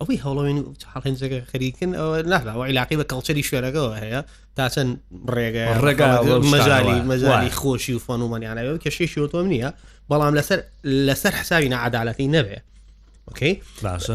ئەوەی 0.00 0.18
هەڵین 0.24 0.58
و 0.58 0.74
چاڵێنجەکە 0.82 1.50
خەریکن 1.54 1.92
ئەوە 1.98 2.22
نەرا 2.32 2.54
و 2.58 2.64
عیلاقی 2.64 2.96
بە 3.00 3.04
کەڵچەری 3.10 3.44
شوێرەکەەوە 3.48 3.94
هەیە 4.02 4.20
تاچەند 4.56 4.98
ڕێگە 5.34 5.66
ڕێگا 5.84 6.22
مەجای 6.54 7.00
مەجای 7.00 7.50
خۆشی 7.50 7.92
و 7.96 7.98
فۆن 7.98 8.20
و 8.22 8.28
مەنیانەوە 8.34 8.78
کەشیشی 8.84 9.28
تۆم 9.32 9.46
نییە 9.52 9.70
بەڵام 10.10 10.34
لەسەر 10.38 10.58
لەسەر 11.06 11.32
حساوی 11.40 11.68
نەعادالەتی 11.68 12.28
نەبێ 12.36 12.58
ئۆکەی 13.30 13.54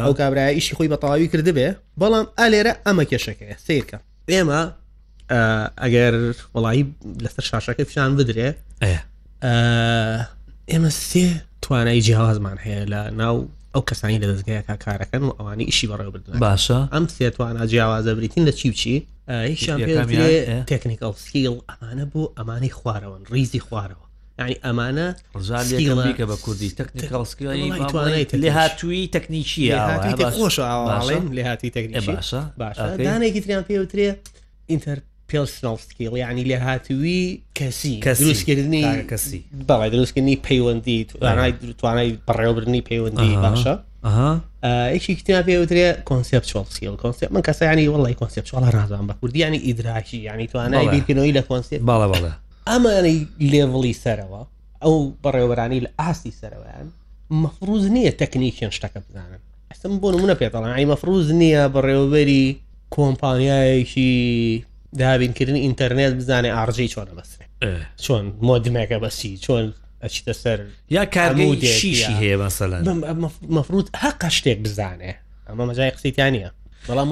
ئەو 0.04 0.12
کابراایشی 0.20 0.74
خۆی 0.76 0.88
بەتەواوی 0.94 1.28
کردبێ 1.32 1.76
بەڵام 2.00 2.26
ئەلێرە 2.40 2.72
ئەمە 2.86 3.04
کێشەکەی 3.10 3.54
سیرکە 3.66 3.98
ئێمە 4.30 4.62
ئەگەر 5.84 6.12
وڵایی 6.54 6.82
لەسەر 7.24 7.44
شاشەکە 7.50 7.82
پیشان 7.90 8.16
بدرێ 8.18 8.48
ئێمە 10.70 10.90
سێ 11.08 11.26
توانای 11.62 12.00
جیاوازمان 12.06 12.56
هەیە 12.64 12.82
لە 12.92 13.00
ناو 13.20 13.36
ئەو 13.74 13.82
کەسانی 13.88 14.18
لە 14.22 14.26
دەستگایەکە 14.30 14.74
کارەکەن 14.84 15.22
و 15.26 15.30
ئەوانی 15.38 15.64
ئیشی 15.70 15.86
بەڕێبردن 15.90 16.34
باشە 16.44 16.78
ئەم 16.94 17.04
سێتوانە 17.16 17.62
جیاوازە 17.72 18.12
بریتین 18.18 18.44
لە 18.48 18.52
چی 18.60 18.70
بچی 18.70 18.96
هیچیان 19.28 19.80
تێکنیکل 20.70 21.12
سکیل 21.24 21.46
ئەمانە 21.70 22.04
بوو 22.12 22.32
ئەمانی 22.38 22.70
خوارەوەن 22.78 23.22
ریزی 23.32 23.60
خوارەوە 23.66 24.04
ینی 24.38 24.56
ئەمانە 24.64 25.06
ڕژالکە 25.38 26.24
بە 26.30 26.36
کوردی 26.44 26.70
تەکنیکڵسکیلتوانیت 26.80 28.30
لێ 28.44 28.50
هاتووی 28.60 29.04
تەکنیکیە 29.14 29.78
خۆشڵێن 30.36 31.24
لێ 31.36 31.42
هاتی 31.48 31.70
تەکنیکی 31.76 32.12
باشە 32.18 32.42
باشدانێکی 32.60 33.40
تریان 33.44 33.64
پێوترێ 33.68 34.08
ئینتەر 34.70 34.98
پێسنل 35.32 35.76
سکیل 35.86 36.12
یعنی 36.24 36.42
لە 36.50 36.56
هاتووی 36.66 37.18
کەسی 37.58 37.94
کە 38.04 38.10
دروستکردنی 38.20 38.82
کەسی 39.10 39.38
بەڵی 39.68 39.90
دروستکردنی 39.94 40.36
پەیوەندی 40.46 40.96
توانای 41.10 41.52
توانای 41.78 42.18
بەڕێوەبرنی 42.30 42.82
پەیوەندی 42.88 43.30
باشە 43.44 43.76
یەکی 44.96 45.12
کتاب 45.20 45.44
پێوترێ 45.48 45.86
کۆنسپچوال 46.10 46.66
سکیل 46.74 46.96
کۆنسپ 47.02 47.28
من 47.34 47.42
کەسە 47.48 47.62
ینی 47.72 47.88
وڵی 47.92 48.14
کۆنسپچوال 48.24 48.64
نازان 48.76 49.02
بە 49.10 49.14
کوردیانی 49.22 49.58
ئیدراکی 49.66 50.18
یعنی 50.28 50.46
توانای 50.52 50.86
بیرکردنەوەی 50.90 51.36
لە 51.38 51.42
کۆنسپ 51.50 51.80
باڵە 51.88 52.08
باڵە 52.14 52.32
ئەمانەی 52.68 53.26
لێڤڵی 53.50 53.94
سەرەوە 54.04 54.42
ئەو 54.82 54.94
بەڕێوەرانی 55.24 55.80
لە 55.84 55.88
ئاستی 56.00 56.32
سەرەوەیان 56.40 56.86
مەفروز 57.42 57.84
نییە 57.94 58.12
تەکنیکیان 58.22 58.72
شتەکە 58.76 59.00
بزانن 59.08 59.40
ئەستم 59.70 59.92
بۆ 60.00 60.08
نمونە 60.14 60.34
پێتەڵان 60.40 60.72
ئای 60.74 60.84
مەفروز 60.92 61.26
نییە 61.40 61.64
بەڕێوەبەری 61.74 62.44
کۆمپانیایەکی 62.94 64.12
دابینکردن 64.98 65.56
ئینتەرنێت 65.56 66.14
بزانێ 66.20 66.50
ئارژەی 66.56 66.88
چۆنە 66.94 67.12
بەسێ 67.18 67.42
چۆن 68.04 68.24
مۆدمێکە 68.48 68.98
بەسی 69.04 69.38
چۆن 69.44 69.64
ئەچیتە 70.02 70.32
سەر 70.42 70.58
یا 70.96 71.04
کارگەیشیشی 71.16 72.14
هەیە 72.22 72.36
مەسەلا 72.44 72.78
مەفروت 73.56 73.88
هەقە 74.04 74.28
شتێک 74.38 74.58
بزانێ 74.66 75.12
ئەمە 75.48 75.64
مەجای 75.68 75.90
قسەیتان 75.96 76.32
نیە 76.36 76.50
بەڵام 76.86 77.08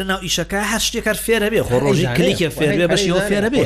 لە 0.00 0.04
ناو 0.10 0.18
ئیشەکە 0.26 0.60
هە 0.72 0.78
شتێکار 0.86 1.18
فێرە 1.26 1.48
بێ 1.52 1.60
خۆ 1.68 1.76
ڕۆژی 1.84 2.06
کلیکە 2.18 2.48
فێرێ 2.58 2.86
بەشی 2.92 3.10
فێرە 3.30 3.48
بێ 3.54 3.62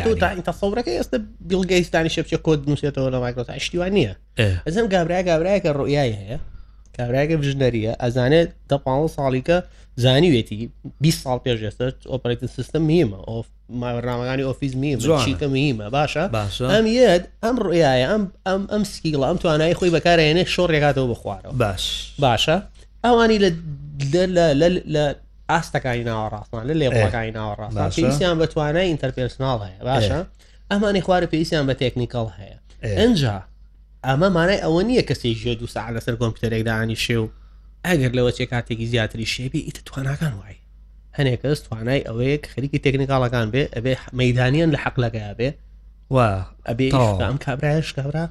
تاسەورەکە 0.47 0.93
ئێستا 0.97 1.17
بیلگەیستانی 1.51 2.11
شەپچە 2.17 2.39
کۆت 2.47 2.61
نووسێتەوە 2.71 3.09
لە 3.15 3.19
مایکرۆتا 3.23 3.59
شتیوان 3.65 3.93
نییە 3.97 4.15
ئەزم 4.67 4.87
گابرای 4.95 5.25
گابرایەکە 5.29 5.71
ڕۆیایی 5.79 6.15
هەیە 6.21 6.39
کارایەکە 6.99 7.37
ژنەریە 7.51 7.93
ئەزانێت 8.03 8.49
دە 8.71 8.77
پ 8.85 8.87
ساڵیکە 9.17 9.59
زانیوێتی 10.03 10.69
20 11.01 11.23
سال 11.25 11.39
پێش 11.45 11.59
ئێستا 11.65 11.87
ئۆپەرێتن 12.13 12.47
سیستم 12.57 12.85
نیمە 12.91 13.19
ئۆف 13.29 13.47
ماوەڕامەکانی 13.83 14.43
ئۆفیس 14.49 14.75
میمەکە 14.83 15.47
میمە 15.57 15.87
باشە 15.97 16.25
ئەم 16.73 16.87
یەت 17.01 17.23
ئەم 17.45 17.57
ڕیایە 17.69 18.07
ئەم 18.13 18.25
ئەم 18.49 18.63
ئەم 18.73 18.83
سکیڵە 18.93 19.25
ئەم 19.31 19.39
توانای 19.43 19.75
خۆی 19.79 19.93
بەکارێنێ 19.97 20.45
شۆ 20.55 20.65
ڕێگاتەوە 20.73 21.07
بخوارەوە 21.13 21.53
باش 21.63 21.85
باشە 22.25 22.57
ئەوانی 23.05 23.39
لە 23.45 23.51
لە 24.99 25.05
ئاستەکانی 25.51 26.05
ناوەڕاستان 26.11 26.63
لە 26.71 26.75
لێبڵەکانی 26.81 27.33
ناوەڕاستان 27.39 27.91
پێویستیان 27.97 28.37
بە 28.43 28.47
توانای 28.53 28.89
ئینتەرپێرسناڵ 28.91 29.59
هەیە 29.69 29.81
باشە 29.91 30.21
ئەمانی 30.71 31.03
خوارە 31.07 31.27
پێویستیان 31.33 31.65
بە 31.71 31.75
تێکنیکەڵ 31.81 32.29
هەیە 32.39 32.59
ئەجا 33.01 33.39
ئەمە 34.09 34.29
مانای 34.37 34.61
ئەوە 34.65 34.81
نییە 34.89 35.03
کەسێک 35.09 35.37
ژێ 35.45 35.55
دو 35.61 35.67
ساعت 35.75 35.93
لەسەر 35.97 36.15
کۆمپیوتەرێکدانی 36.21 36.99
شێ 37.05 37.19
و 37.25 37.27
ئەگەر 37.87 38.11
لەوە 38.19 38.31
چێ 38.37 38.45
کاتێکی 38.53 38.87
زیاتری 38.93 39.27
شێبی 39.35 39.61
ئیتە 39.67 39.83
تواناکان 39.89 40.35
وای 40.41 40.57
هەنێک 41.17 41.41
کەس 41.45 41.59
توانای 41.67 42.03
ئەوەیە 42.09 42.37
خەریکی 42.53 42.83
تێکنیکاڵەکان 42.85 43.47
بێ 43.55 43.63
ئەبێ 43.77 43.93
مەدانیان 44.21 44.71
لە 44.75 44.79
حەقلەکە 44.85 45.23
بێ 45.39 45.49
و 46.15 46.17
ئەبێ 46.69 46.87
ئەم 47.25 47.37
کابراش 47.45 47.89
کابرا 47.99 48.25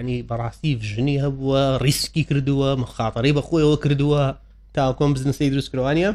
ینی 0.00 0.18
بەڕاستی 0.28 0.70
ژنی 0.90 1.16
هەبووە 1.24 1.62
ریسکی 1.86 2.22
کردووە 2.28 2.70
مخاطری 2.82 3.34
بەخۆیەوە 3.38 3.76
کردووە 3.84 4.22
تاکۆم 4.74 5.10
بزنسی 5.14 5.50
دروستکروانە 5.52 6.10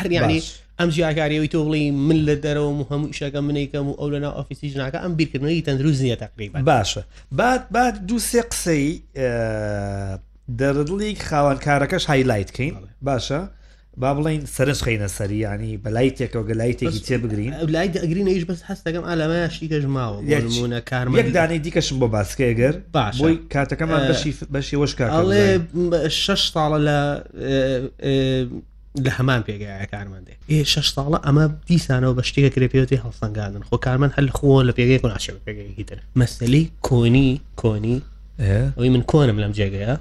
هەر 0.00 0.08
ینی 0.18 0.40
ئەم 0.80 0.90
ژیاکاریەوەی 0.90 1.50
تۆ 1.52 1.58
بڵی 1.66 1.90
من 1.92 2.18
لە 2.26 2.36
دەرەوە 2.44 2.70
و 2.80 2.84
هەموو 2.90 3.12
شەکە 3.16 3.36
منیکەم 3.48 3.86
و 3.88 3.92
ئەو 4.00 4.08
لەنا 4.10 4.30
ئۆفیسی 4.38 4.68
ژناکە 4.70 4.98
ئەم 5.02 5.12
بیرکردنەوەی 5.18 5.62
تەندروست 5.66 6.02
نیە 6.02 6.16
تقریب 6.24 6.52
باشە 6.82 7.00
بعد 7.32 7.62
بعد 7.70 8.06
دوو 8.06 8.18
سێ 8.30 8.40
قسەی 8.52 8.86
دەردڵی 10.60 11.10
خاوەنکارەکەش 11.30 12.04
هایلایتکەین 12.10 12.74
باشە 13.08 13.40
با 14.00 14.14
بڵین 14.14 14.46
سرش 14.46 14.80
خینە 14.86 15.08
سەریانی 15.16 15.76
بەلای 15.84 16.10
تێکەوە 16.10 16.44
گەلای 16.48 16.72
تێکی 16.78 17.00
تێ 17.06 17.12
بگرین 17.18 17.52
لای 17.74 17.88
دەگرین 17.94 18.28
هیچ 18.36 18.44
بەس 18.46 18.60
هەستەکەم 18.70 19.04
ئالەمەشی 19.10 19.66
گەژماوەمونە 19.72 20.80
کارمەدانی 20.90 21.58
دیکەشم 21.66 21.96
بۆ 22.02 22.08
باسکێگەر 22.16 22.74
باش 22.96 23.14
بۆی 23.22 23.36
کاتەکەمان 23.54 24.00
بەشی 24.10 24.30
بەشی 24.54 24.76
وەشکڵێ 24.80 26.06
شش 26.24 26.42
تاڵە 26.54 26.78
لە 26.88 26.98
لە 29.04 29.10
هەمان 29.18 29.42
پێگایە 29.46 29.86
کارمەندێ 29.94 30.34
ئێ 30.50 30.58
شش 30.72 30.88
ساڵە 30.96 31.18
ئەمە 31.26 31.44
دیسانەوە 31.70 32.12
بە 32.18 32.22
شتێکە 32.28 32.50
کرێپێتی 32.54 32.98
هەڵسەنگاندن 33.04 33.62
خۆ 33.68 33.74
کارمەند 33.86 34.12
هەل 34.18 34.28
خۆ 34.36 34.46
لە 34.68 34.72
پێگەی 34.78 35.00
ناش 35.04 35.26
پێگەی 35.46 35.84
تر 35.88 35.98
مەسلی 36.20 36.64
کۆنی 36.88 37.28
کۆنی 37.62 37.96
ئەوی 38.78 38.90
من 38.94 39.02
کۆنم 39.12 39.38
لەم 39.42 39.52
جێگەیە 39.58 39.94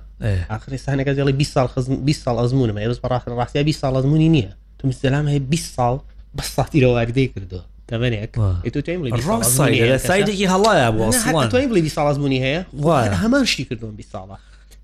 ئاخرستانەکە 0.52 1.12
جڵی 1.18 1.34
20 1.34 1.54
سال 1.54 1.68
خزم 1.74 1.94
20 2.06 2.24
سال 2.24 2.36
ئەزمونم 2.42 2.78
ئێز 2.82 2.98
بەڕاخر 3.04 3.32
ڕاستیا 3.40 3.64
20 3.64 3.80
سال 3.82 3.94
ئەزمونی 3.98 4.30
نییە 4.34 4.52
تو 4.80 4.84
مستەلام 4.90 5.26
هەیە 5.32 5.40
20 5.50 5.76
سال 5.78 5.96
بە 6.38 6.44
ساتیرە 6.56 6.88
واردەی 6.96 7.28
کردو 7.36 7.60
تەمەێکی 7.92 9.16
هەڵایە 10.54 10.88
بۆ 10.98 11.06
بڵێ 11.54 11.90
سازمونی 11.98 12.40
هەیە 12.46 12.62
هەمان 13.24 13.46
شتی 13.46 13.64
کردوم 13.70 13.92
20 13.96 14.12
ساڵە 14.14 14.38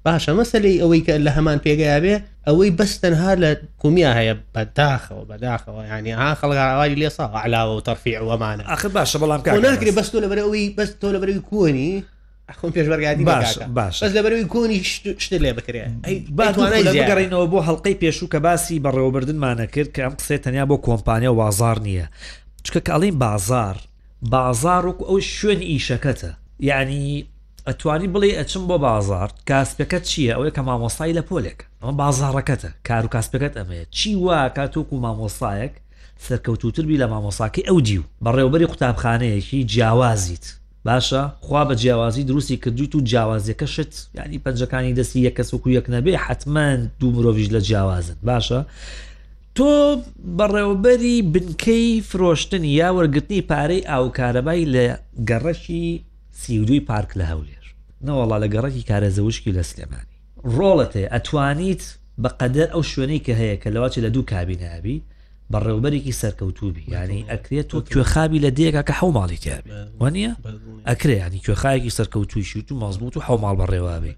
باشە 0.08 0.32
مەسلی 0.40 0.76
ئەوەی 0.84 1.02
کە 1.08 1.14
لە 1.26 1.32
هەمان 1.38 1.60
پێگایابێ 1.66 2.16
ئەوەی 2.48 2.72
بەستەنها 2.80 3.32
لە 3.44 3.52
کومیا 3.82 4.12
هەیە 4.20 4.36
بەداخەوە 4.56 5.24
بەداخەوە 5.30 5.82
ینی 5.92 6.14
ها 6.22 6.30
خەڵگاوای 6.42 6.94
لێسا 7.02 7.26
علاوە 7.46 7.74
و 7.78 7.84
تەرفی 7.88 8.14
ئەوەمانە 8.20 8.64
ئەخ 8.72 8.82
باشە 8.98 9.16
بەڵام 9.22 9.42
ناگری 9.68 9.92
بەست 9.98 10.14
لە 10.24 10.28
بەرەوەی 10.32 10.66
بەست 10.78 10.94
تۆ 11.02 11.08
لە 11.16 11.20
بەروی 11.22 11.42
کۆنی 11.52 11.94
خۆم 12.60 12.72
پێشبەرگادی 12.78 13.24
باش 13.32 13.58
باش 13.78 14.04
بەس 14.04 14.12
لە 14.18 14.22
بەروی 14.26 14.46
کۆنی 14.54 14.78
شت 15.24 15.34
لێ 15.44 15.52
بکرێت 15.58 15.92
بگەڕینەوە 16.38 17.46
بۆ 17.52 17.58
هەڵلقەی 17.68 17.96
پێشوو 18.02 18.28
کە 18.34 18.40
باسی 18.48 18.80
بەڕێوەبردنمانە 18.86 19.66
کرد 19.74 19.90
کە 19.96 20.00
ئەم 20.06 20.14
قسێت 20.20 20.42
تەنیا 20.46 20.66
بۆ 20.70 20.76
کۆمپانیا 20.86 21.32
وازار 21.40 21.78
نییە 21.86 22.08
چکە 22.66 22.80
کاڵین 22.88 23.16
بازار 23.26 23.76
بازار 24.22 24.84
و 24.88 24.94
ئەو 25.10 25.20
شوێن 25.38 25.62
ئیشەکەتە 25.72 26.28
یعنی 26.70 27.04
ئەتوانی 27.68 28.08
بڵێ 28.14 28.30
ئەچم 28.40 28.64
بۆ 28.70 28.78
بازار 28.88 29.30
کاسپەکەت 29.50 30.04
چییە 30.12 30.32
ئەوەیە 30.36 30.54
کە 30.56 30.62
مامۆستایی 30.70 31.18
لە 31.20 31.24
پۆلێک 31.30 31.60
ئەمە 31.82 31.94
بازارڕەکەتە 32.02 32.70
کار 32.88 33.04
و 33.06 33.12
کاسپەکەت 33.16 33.54
ئەمەیە 33.60 33.86
چی 33.98 34.12
وا 34.24 34.40
کاتۆک 34.58 34.88
و 34.94 35.02
مامۆسایەک 35.06 35.74
سەرکەوتوتربی 36.28 37.00
لە 37.02 37.08
مامۆساکی 37.14 37.66
ئەو 37.68 37.80
دیو 37.88 38.02
بەڕێوبەری 38.26 38.70
قوتابخانەیەکی 38.72 39.60
جیاوازیت 39.72 40.46
باشە 40.88 41.22
خوا 41.46 41.62
بە 41.70 41.74
جیاوازی 41.82 42.24
دروستی 42.30 42.58
کردویت 42.64 42.96
و 42.96 43.00
جیاوازەکە 43.10 43.66
شت 43.76 43.94
ینی 44.18 44.40
پەنجەکانی 44.46 44.94
دەستی 45.00 45.20
یەک 45.28 45.34
کەس 45.40 45.50
وکو 45.54 45.70
یەک 45.78 45.86
نەبێ 45.96 46.14
حتمما 46.26 46.70
دوو 47.00 47.12
مرۆڤژ 47.16 47.48
لە 47.56 47.60
جیاوازن 47.68 48.18
باشە 48.30 48.60
تۆ 49.56 49.70
بەڕێوبەری 50.38 51.16
بنکەی 51.34 52.02
فرۆشتن 52.10 52.64
یا 52.80 52.90
وەرگرتنی 52.98 53.42
پارەی 53.50 53.82
ئاو 53.92 54.06
کارەبای 54.18 54.64
لە 54.74 54.84
گەڕەشی 55.30 55.88
سیودوی 56.36 56.80
پارک 56.88 57.10
لە 57.20 57.24
هەولێر 57.32 57.66
نەوەڵا 58.08 58.38
لە 58.44 58.48
گەڕێکی 58.54 58.88
کارە 58.90 59.10
زەوشکی 59.18 59.56
لە 59.58 59.64
سلێمانی 59.72 60.12
ڕۆڵەت 60.58 60.92
هەیە 60.98 61.08
ئەتوانیت 61.14 61.84
بەقەدەر 62.24 62.68
ئەو 62.74 62.84
شوێنەی 62.92 63.22
کە 63.26 63.34
هەیە 63.42 63.58
کە 63.64 63.70
لەواچ 63.76 63.94
لە 64.04 64.10
دوو 64.16 64.24
کابینابی 64.34 65.04
بە 65.54 65.58
ڕێوبەرێکی 65.66 66.18
سەرکەوتوبی 66.22 66.84
ینی 66.96 67.22
ئەکرێت 67.32 67.68
تۆ 67.72 67.78
کوێخابی 67.94 68.40
لە 68.46 68.50
دێکا 68.58 68.82
کە 68.88 68.94
حوماڵی 69.00 69.38
تیابی 69.44 69.72
وانە 70.02 70.30
ئەکرێ 70.90 71.16
ینی 71.26 71.40
کوێخایەکی 71.46 71.96
سەرکەوتوی 71.98 72.44
شوت 72.52 72.68
و 72.72 72.80
مەزبوط 72.84 73.14
و 73.18 73.22
حوماڵ 73.28 73.56
بە 73.62 73.66
ڕێوابێ 73.74 74.14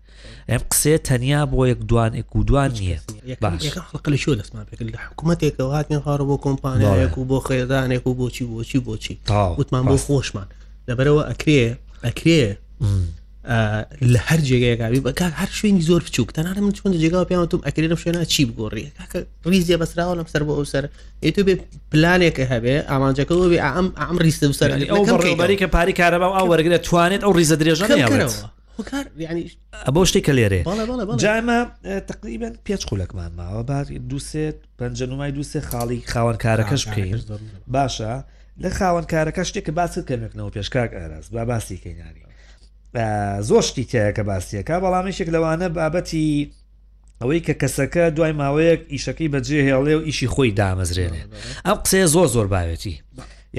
ئەم 0.50 0.62
قسێ 0.72 0.96
تەنیا 1.08 1.42
بۆ 1.52 1.62
یەک 1.72 1.80
دوانێک 1.90 2.36
و 2.36 2.44
دوان 2.50 2.72
نییە 2.80 3.00
باشقل 3.42 4.16
شو 4.24 4.36
دەستمان 4.40 4.66
لە 4.94 5.00
حکوومەتێکە 5.08 5.64
هاتنی 5.76 5.98
خاڕ 6.06 6.22
بۆ 6.30 6.36
کۆمپانیایەک 6.46 7.16
و 7.18 7.26
بۆ 7.30 7.38
خێدانێک 7.48 8.04
و 8.08 8.14
بۆچی 8.20 8.46
بۆچی 8.54 8.80
بۆچی 8.88 9.14
وتمان 9.60 9.84
بۆ 9.92 9.98
خۆشمان 10.08 10.48
لەبەرەوە 10.88 11.24
ئەکرێ 11.30 11.62
ئەکرێ 12.08 12.44
لە 14.14 14.20
هەر 14.30 14.40
جێگەیەکوی 14.48 15.02
بە 15.06 15.12
هەر 15.40 15.50
شوێنی 15.58 15.84
زۆر 15.90 16.02
بچووک 16.08 16.30
تەنانە 16.38 16.58
من 16.64 16.72
چۆن 16.78 16.92
جێگا 17.02 17.22
پێیانتم 17.30 17.62
ئەکرێنم 17.68 17.98
شوێنە 18.04 18.24
چی 18.34 18.42
بگۆڕی 18.50 18.86
ریزیە 19.52 19.78
بەسراوە 19.82 20.14
لەم 20.20 20.28
سەر 20.34 20.42
بۆ 20.48 20.54
ئەو 20.60 20.66
سەر 20.74 20.86
ئێتو 21.24 21.42
بێ 21.48 21.54
پلانێکە 21.92 22.46
هەبێ 22.54 22.76
ئامانجەکە 22.92 23.34
بێ 23.52 23.60
ئەم 23.68 23.88
ئەم 24.02 24.18
ریستە 24.26 24.46
سەر 24.60 24.70
ئەوڕێبەری 24.94 25.58
کە 25.62 25.68
پاری 25.76 25.94
کارەبا 26.00 26.28
ئەو 26.38 26.46
وەرگێت 26.52 26.82
توانێت 26.90 27.22
ئەو 27.26 27.32
ریزە 27.40 27.56
درێژەکەەوە 27.62 28.30
کار 28.92 29.06
ینی 29.20 29.44
بۆ 29.96 30.02
شتێک 30.10 30.24
کە 30.28 30.34
لێرێ 30.38 30.62
جامە 31.26 31.60
تقریبن 32.12 32.54
پێچ 32.66 32.82
قولەکمان 32.90 33.32
ماوە 33.40 33.64
بار 33.70 33.86
دووسێت 34.10 34.58
پنجەنوای 34.80 35.32
دووسێ 35.38 35.60
خاڵی 35.70 36.00
خاوەن 36.12 36.38
کارەکەش 36.44 36.82
بکەین 36.88 37.20
باشە. 37.76 38.12
لە 38.64 38.70
خاوەند 38.70 39.08
کارەکە 39.14 39.44
شتێککە 39.50 39.72
باس 39.80 40.00
کردکەمێکنەوە 40.00 40.52
پێشکاک 40.56 40.92
ئاراست 41.00 41.32
با 41.32 41.46
باسی 41.46 41.78
کەینانی 41.84 42.24
زۆر 43.50 43.62
شتی 43.70 43.86
تەیە 43.92 44.12
کە 44.18 44.24
باسیەکە 44.30 44.76
بەڵامێشێک 44.84 45.30
لەوانە 45.36 45.68
بابەتی 45.70 46.52
ئەوەی 47.22 47.42
کە 47.48 47.54
کەسەکە 47.62 48.04
دوای 48.16 48.34
ماوەیەک 48.42 48.82
ئیشەکەی 48.94 49.30
بەجێ 49.34 49.60
هێڵێ 49.70 49.94
و 49.98 50.02
ئیشی 50.08 50.28
خۆی 50.34 50.52
دامەزرێنێ 50.60 51.22
ئەم 51.66 51.78
قسەیە 51.86 52.08
زۆر 52.16 52.28
زۆر 52.36 52.48
باوێتی 52.54 52.94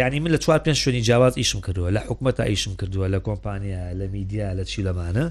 یعنی 0.00 0.20
من 0.20 0.30
لە 0.36 0.38
چوار 0.44 0.60
پێنج 0.66 0.78
شوێنی 0.84 1.02
جیاواز 1.08 1.34
ئیشم 1.40 1.60
کردووە 1.66 1.88
لە 1.96 2.00
حکومەتە 2.08 2.40
ئیشم 2.50 2.72
کردووە 2.82 3.06
لە 3.14 3.18
کۆمپانیا 3.26 3.82
لە 4.00 4.06
میدیا 4.14 4.48
لە 4.60 4.64
چی 4.70 4.80
لەمانە 4.88 5.24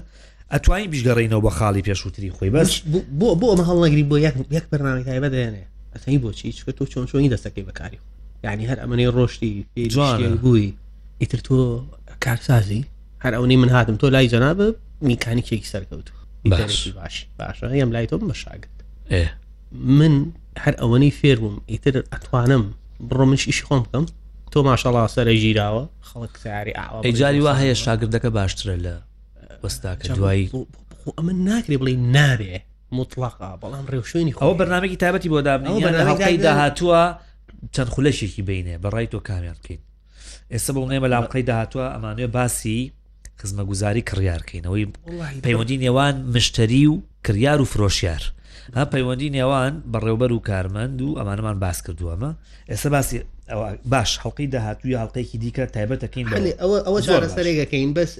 ئەتوانین 0.52 0.90
بیشگەڕینەوە 0.92 1.42
بە 1.46 1.50
خاڵی 1.58 1.82
پێشووتری 1.88 2.30
خۆی 2.36 2.50
بەس 2.54 2.68
بۆ 3.20 3.28
بۆ 3.40 3.46
ئەمە 3.54 3.64
هەڵ 3.68 3.78
نەگری 3.84 4.04
بۆ 4.10 4.16
یەک 4.56 4.64
بەرنامەکای 4.72 5.20
بەدەێنێ 5.24 5.64
ئەتەی 5.94 6.18
بۆچی 6.22 6.52
چکە 6.58 6.72
تۆ 6.78 6.84
چۆن 6.92 7.04
چۆنی 7.10 7.28
دەستەکەی 7.34 7.64
بەکاری 7.68 7.98
خۆ 8.02 8.15
یعنی 8.44 8.66
هەر 8.68 8.78
ئەمەی 8.78 9.06
ڕۆشتی 9.16 9.66
جوانبووی 9.88 10.74
ئیتر 11.20 11.38
تۆ 11.38 11.82
کارسازی 12.24 12.84
هەر 13.20 13.34
ئەونی 13.34 13.56
من 13.56 13.68
هاتم 13.68 13.96
تۆ 13.96 14.04
لای 14.06 14.28
جەنابە 14.28 14.74
میکانیکێکی 15.02 15.68
سەرکەوت 15.72 16.06
باش 16.44 16.88
باشە 17.38 17.62
ئەم 17.64 17.92
لای 17.92 18.06
تۆ 18.06 18.14
بەشاگت 18.14 18.76
من 19.72 20.32
هەر 20.58 20.74
ئەوەنەی 20.80 21.12
فێر 21.20 21.38
بووم 21.40 21.60
ئیتر 21.68 22.00
ئەتوانم 22.12 22.64
بڕۆ 23.08 23.24
منش 23.28 23.46
ئیش 23.46 23.62
خۆم 23.64 23.80
بکەم 23.86 24.06
تۆ 24.52 24.58
ماشەڵا 24.68 25.04
سەرە 25.16 25.34
ژیراوە 25.42 25.86
خەڵک 26.08 26.36
ساری 26.44 26.72
ئاوە 26.78 27.06
جاری 27.08 27.40
وا 27.40 27.52
هەیە 27.60 27.74
شاگردەکە 27.84 28.30
باشترە 28.38 28.76
لە 28.84 28.94
وەستاکە 29.64 30.04
دوایی 30.16 30.50
ئەمن 31.18 31.36
ناکرێ 31.48 31.76
بڵێ 31.80 31.92
نابێ 32.16 32.56
مطلقا 32.98 33.50
بەڵام 33.62 33.84
ڕێوشێنی 33.92 34.32
ئەوە 34.42 34.54
بەنامێکی 34.60 34.96
تابەتی 35.02 35.28
بۆ 35.32 35.40
دابنی 35.46 36.36
داهاتووە 36.46 37.02
چەند 37.74 37.88
خولەشێکی 37.94 38.42
بینێ 38.48 38.74
بەڕای 38.84 39.06
تۆ 39.12 39.18
کامیان 39.28 39.56
بکەین 39.60 39.80
ئێستا 40.52 40.70
بۆ 40.74 40.80
نێمە 40.92 41.08
لاقەی 41.14 41.44
داهاتوە 41.48 41.84
ئەمانوێ 41.94 42.28
باسی 42.36 42.80
خزمە 43.40 43.64
گوزاری 43.70 44.02
کڕیارکەینەوەی 44.10 44.84
پەیوەندی 45.46 45.76
نێوان 45.84 46.14
مشتری 46.34 46.86
و 46.92 46.94
کریار 47.26 47.60
و 47.62 47.66
فرۆشیار 47.72 48.22
ها 48.76 48.84
پەیوەندی 48.94 49.28
نێوان 49.36 49.72
بەڕێوبەر 49.92 50.30
و 50.36 50.40
کارمەند 50.48 50.98
و 51.04 51.08
ئەمانەمان 51.18 51.56
باس 51.64 51.78
کردووەمە 51.86 52.30
ئێستا 52.70 52.88
باسی 52.96 53.16
باش 53.92 54.10
هەڵقی 54.24 54.46
داهاتوی 54.54 54.96
هەڵلقەیەکی 55.00 55.36
دیکە 55.42 55.64
تایبەتەکەین 55.74 56.26
ئەوە 56.62 56.78
ئەوە 56.86 57.00
چارە 57.06 57.28
سەرێکەکەین 57.36 57.90
بەس 57.98 58.12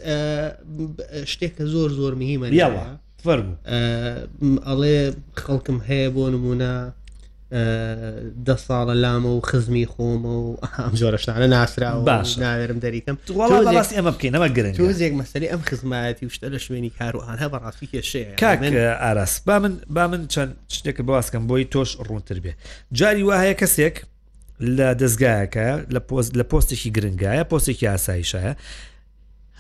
شتێکە 1.32 1.64
زۆر 1.72 1.90
زۆر 1.98 2.12
مهمە 2.22 2.46
یاوە 2.62 2.84
ئەڵێ 4.68 4.96
خەڵکم 5.44 5.78
هەیە 5.88 6.08
بۆ 6.14 6.24
نمونە 6.34 6.72
ده 8.44 8.56
ساڵە 8.56 8.94
لامە 8.94 9.28
و 9.28 9.40
خزمی 9.40 9.86
خۆمە 9.86 10.34
و 10.42 10.56
ئەم 10.78 10.94
جۆرەشتانە 10.96 11.46
ناسرا 11.54 12.00
باش 12.00 12.38
ناوێرم 12.38 12.78
دەریکەم 12.80 13.16
ڕاستی 13.74 13.96
ئەمە 13.98 14.12
بکەینەوە 14.14 14.48
گرن 14.56 14.72
تۆزێک 14.74 15.12
مەسەری 15.20 15.48
ئەم 15.52 15.60
خزمەتی 15.68 16.26
وشتە 16.28 16.46
لە 16.52 16.56
شوێنی 16.58 16.90
کاروان 16.98 17.36
هە 17.38 17.48
بە 17.50 17.58
ڕاستی 17.62 17.86
کێشەیە 17.92 18.34
کاک 18.42 18.62
ئاراس 19.00 19.40
با 19.46 19.58
من 19.58 19.74
با 19.90 20.06
من 20.08 20.26
چەند 20.34 20.52
شتێکە 20.74 21.02
بەواسکەم 21.06 21.46
بۆی 21.50 21.64
تۆش 21.74 21.90
ڕوونتر 22.08 22.38
بێ 22.44 22.52
جاری 22.98 23.24
وهەیە 23.30 23.54
کەسێک 23.60 23.96
لە 24.78 24.88
دەستگایەکە 25.00 25.66
لە 25.94 26.00
پۆست 26.08 26.30
لە 26.40 26.44
پۆستێکی 26.52 26.90
گرنگایە 26.96 27.44
پۆستێکی 27.52 27.84
ئاسایشایە 27.92 28.54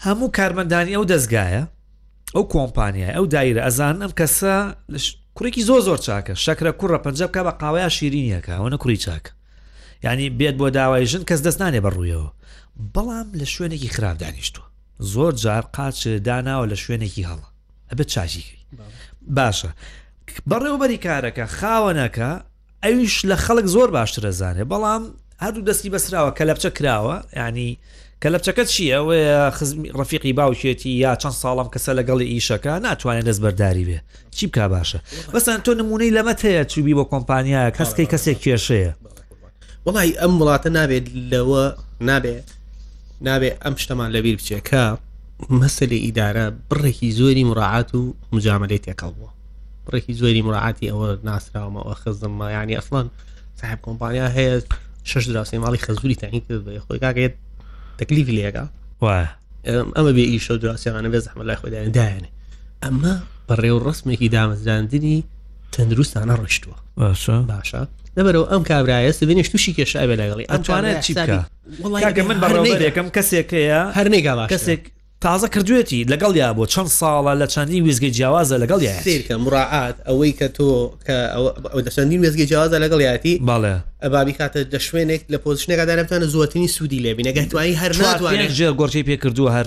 هەموو 0.06 0.30
کارمەندانی 0.38 0.94
ئەو 0.96 1.04
دەستگایە 1.12 1.62
ئەو 2.34 2.42
کۆمپانیای 2.54 3.14
ئەو 3.16 3.26
دایرە 3.34 3.62
ئەزان 3.66 3.96
ئەم 4.02 4.12
کەسە 4.20 4.44
کوڕێکی 5.36 5.62
زۆ 5.68 5.76
زۆر 5.86 5.98
چاکە 6.06 6.34
شەکرە 6.44 6.72
کوڕە 6.80 6.98
پەنجەب 7.04 7.30
کا 7.34 7.42
بە 7.46 7.50
قاوەیە 7.60 7.88
شیرینیەکەەوەە 7.96 8.76
کوڕی 8.82 8.96
چاکە 9.04 9.30
ینی 10.04 10.28
بێت 10.38 10.54
بۆ 10.60 10.66
داوای 10.76 11.06
ژن 11.10 11.22
کەس 11.28 11.40
دەست 11.46 11.58
نانێ 11.62 11.80
بەڕوویەوە 11.84 12.30
بەڵام 12.94 13.28
لە 13.40 13.46
شوێنێکی 13.52 13.92
خراپ 13.94 14.16
دانیشتووە 14.22 14.66
زۆر 15.12 15.32
جار 15.42 15.62
قاچ 15.76 16.08
داناوە 16.26 16.66
لە 16.72 16.76
شوێنێکی 16.82 17.26
هەڵە 17.28 17.48
ئەبە 17.90 18.04
چاژیکەی 18.12 18.60
باشە 19.36 19.70
بەڕێوەبەری 20.50 21.02
کارەکە 21.06 21.44
خاوەنەکە 21.58 22.30
ئەویش 22.84 23.16
لە 23.30 23.36
خەڵک 23.44 23.66
زۆر 23.74 23.88
باشترە 23.96 24.30
زانێ 24.40 24.64
بەڵام 24.72 25.02
هەردوو 25.44 25.62
دەستی 25.68 25.90
بەسراوە 25.94 26.30
کە 26.38 26.44
لەپچە 26.48 26.70
کراوە 26.78 27.16
ینی 27.40 27.70
کە 28.26 28.28
لە 28.34 28.38
بچەکەت 28.42 28.68
چیە 28.74 28.94
ئەوەیە 28.98 29.38
ڕفیقی 30.00 30.32
باوشێتی 30.38 30.90
یا 31.04 31.12
چەند 31.22 31.36
ساڵام 31.42 31.68
کەسە 31.74 31.90
لەگەڵی 31.98 32.26
ئیشەکە 32.34 32.72
ناتوانێت 32.86 33.24
دەست 33.28 33.40
بەرداری 33.44 33.84
بێ 33.88 33.98
چی 34.36 34.46
بک 34.46 34.58
باشە 34.72 34.98
بەسەن 35.34 35.58
تۆ 35.64 35.70
نمونەی 35.78 36.10
لەمە 36.16 36.34
هەیە 36.46 36.62
چوبی 36.72 36.94
بۆ 36.98 37.04
کۆمپانیایە 37.12 37.70
کەسکەی 37.78 38.06
کەسێک 38.12 38.38
کێشەیە 38.44 38.92
وڵی 39.86 40.10
ئەم 40.20 40.32
وڵاتە 40.40 40.70
نابێت 40.78 41.06
لەوە 41.30 41.64
نابێت 42.08 42.46
نابێت 43.26 43.56
ئەم 43.64 43.74
شتەمان 43.82 44.10
لەبیر 44.14 44.36
بچێکە 44.40 44.84
مەسلی 45.60 45.98
ئیدارە 46.06 46.46
بڕێکی 46.70 47.08
زۆری 47.18 47.44
مراعات 47.50 47.90
و 47.98 48.00
مجاملەی 48.34 48.80
تێکەڵ 48.86 49.12
بووە 49.16 49.32
بڕێکی 49.86 50.12
زۆری 50.20 50.42
مراعاتی 50.46 50.86
ئەوە 50.92 51.08
ناسراوەمەوە 51.28 51.94
خزممە 52.02 52.46
ینی 52.58 52.74
ئەفلان 52.78 53.06
صاحب 53.60 53.78
کۆمپانیا 53.86 54.26
هەیە 54.36 54.54
شش 55.10 55.24
دراسی 55.30 55.58
ماڵی 55.64 55.80
خەزوری 55.84 56.16
تانی 56.20 56.40
کرد 56.48 56.62
بە 56.66 56.72
خۆی 56.86 57.00
کاگەێت 57.04 57.34
تەکلیفی 58.00 58.32
لێگا 58.38 58.64
وایە 59.04 59.28
ئەمە 59.96 60.12
بێ 60.16 60.24
ئیشە 60.32 60.54
دراسیانە 60.62 61.08
بێ 61.12 61.20
زەحمە 61.26 61.42
لای 61.48 61.56
خۆدایان 61.60 61.92
دایێنێ 61.98 62.30
ئەمە 62.84 63.14
بەڕێ 63.48 63.70
و 63.72 63.82
ڕستمێکی 63.86 64.28
دامەزراندنی 64.34 65.18
تەندروستانە 65.72 66.34
ڕشتووە 66.42 66.78
باشە 67.50 67.82
لەبەرەوە 68.16 68.46
ئەم 68.52 68.62
کابراایە 68.70 69.12
سبێنش 69.20 69.48
تووشی 69.52 69.72
کێشای 69.78 70.06
بە 70.10 70.14
لەگەڵی 70.20 70.46
ئەتوانێت 70.52 70.98
چی 71.06 71.12
وڵگە 71.82 72.22
من 72.28 72.38
بەڕێکم 72.42 73.08
کەسێکەیە 73.16 73.80
هەر 73.96 74.06
نێگا 74.14 74.34
کەسێک 74.54 74.82
تازە 75.26 75.48
کردوێتی 75.48 76.04
لەگەڵ 76.12 76.32
یا 76.36 76.52
بۆ 76.58 76.64
چەند 76.72 76.90
ساڵە 77.00 77.34
لە 77.42 77.46
چەندی 77.46 77.84
وێزگەی 77.86 78.12
جیاوازە 78.18 78.56
لەگەڵ 78.62 78.80
کە 79.28 79.32
مراعات 79.34 79.96
ئەوەی 80.08 80.32
کە 80.38 80.46
تۆ 80.56 80.70
چەندین 81.96 82.20
وێزگەی 82.24 82.46
جیاوازە 82.50 82.78
لەگەڵ 82.84 83.00
یاتی 83.00 83.38
باڵێ 83.46 83.74
ئەبابی 84.04 84.32
کاتە 84.40 84.60
دە 84.74 84.78
شوێنێک 84.86 85.20
لە 85.32 85.38
پۆزیشنێکا 85.44 85.84
دارمتانە 85.90 86.24
زواتنی 86.32 86.68
سوودی 86.68 86.98
لێ 87.04 87.12
بینەگەتوانی 87.18 87.76
هەر 87.82 87.92
ناتوانێت 88.04 88.50
ژێر 88.58 88.72
گۆرچی 88.80 89.02
پێ 89.08 89.16
کردووە 89.22 89.50
هەر 89.56 89.66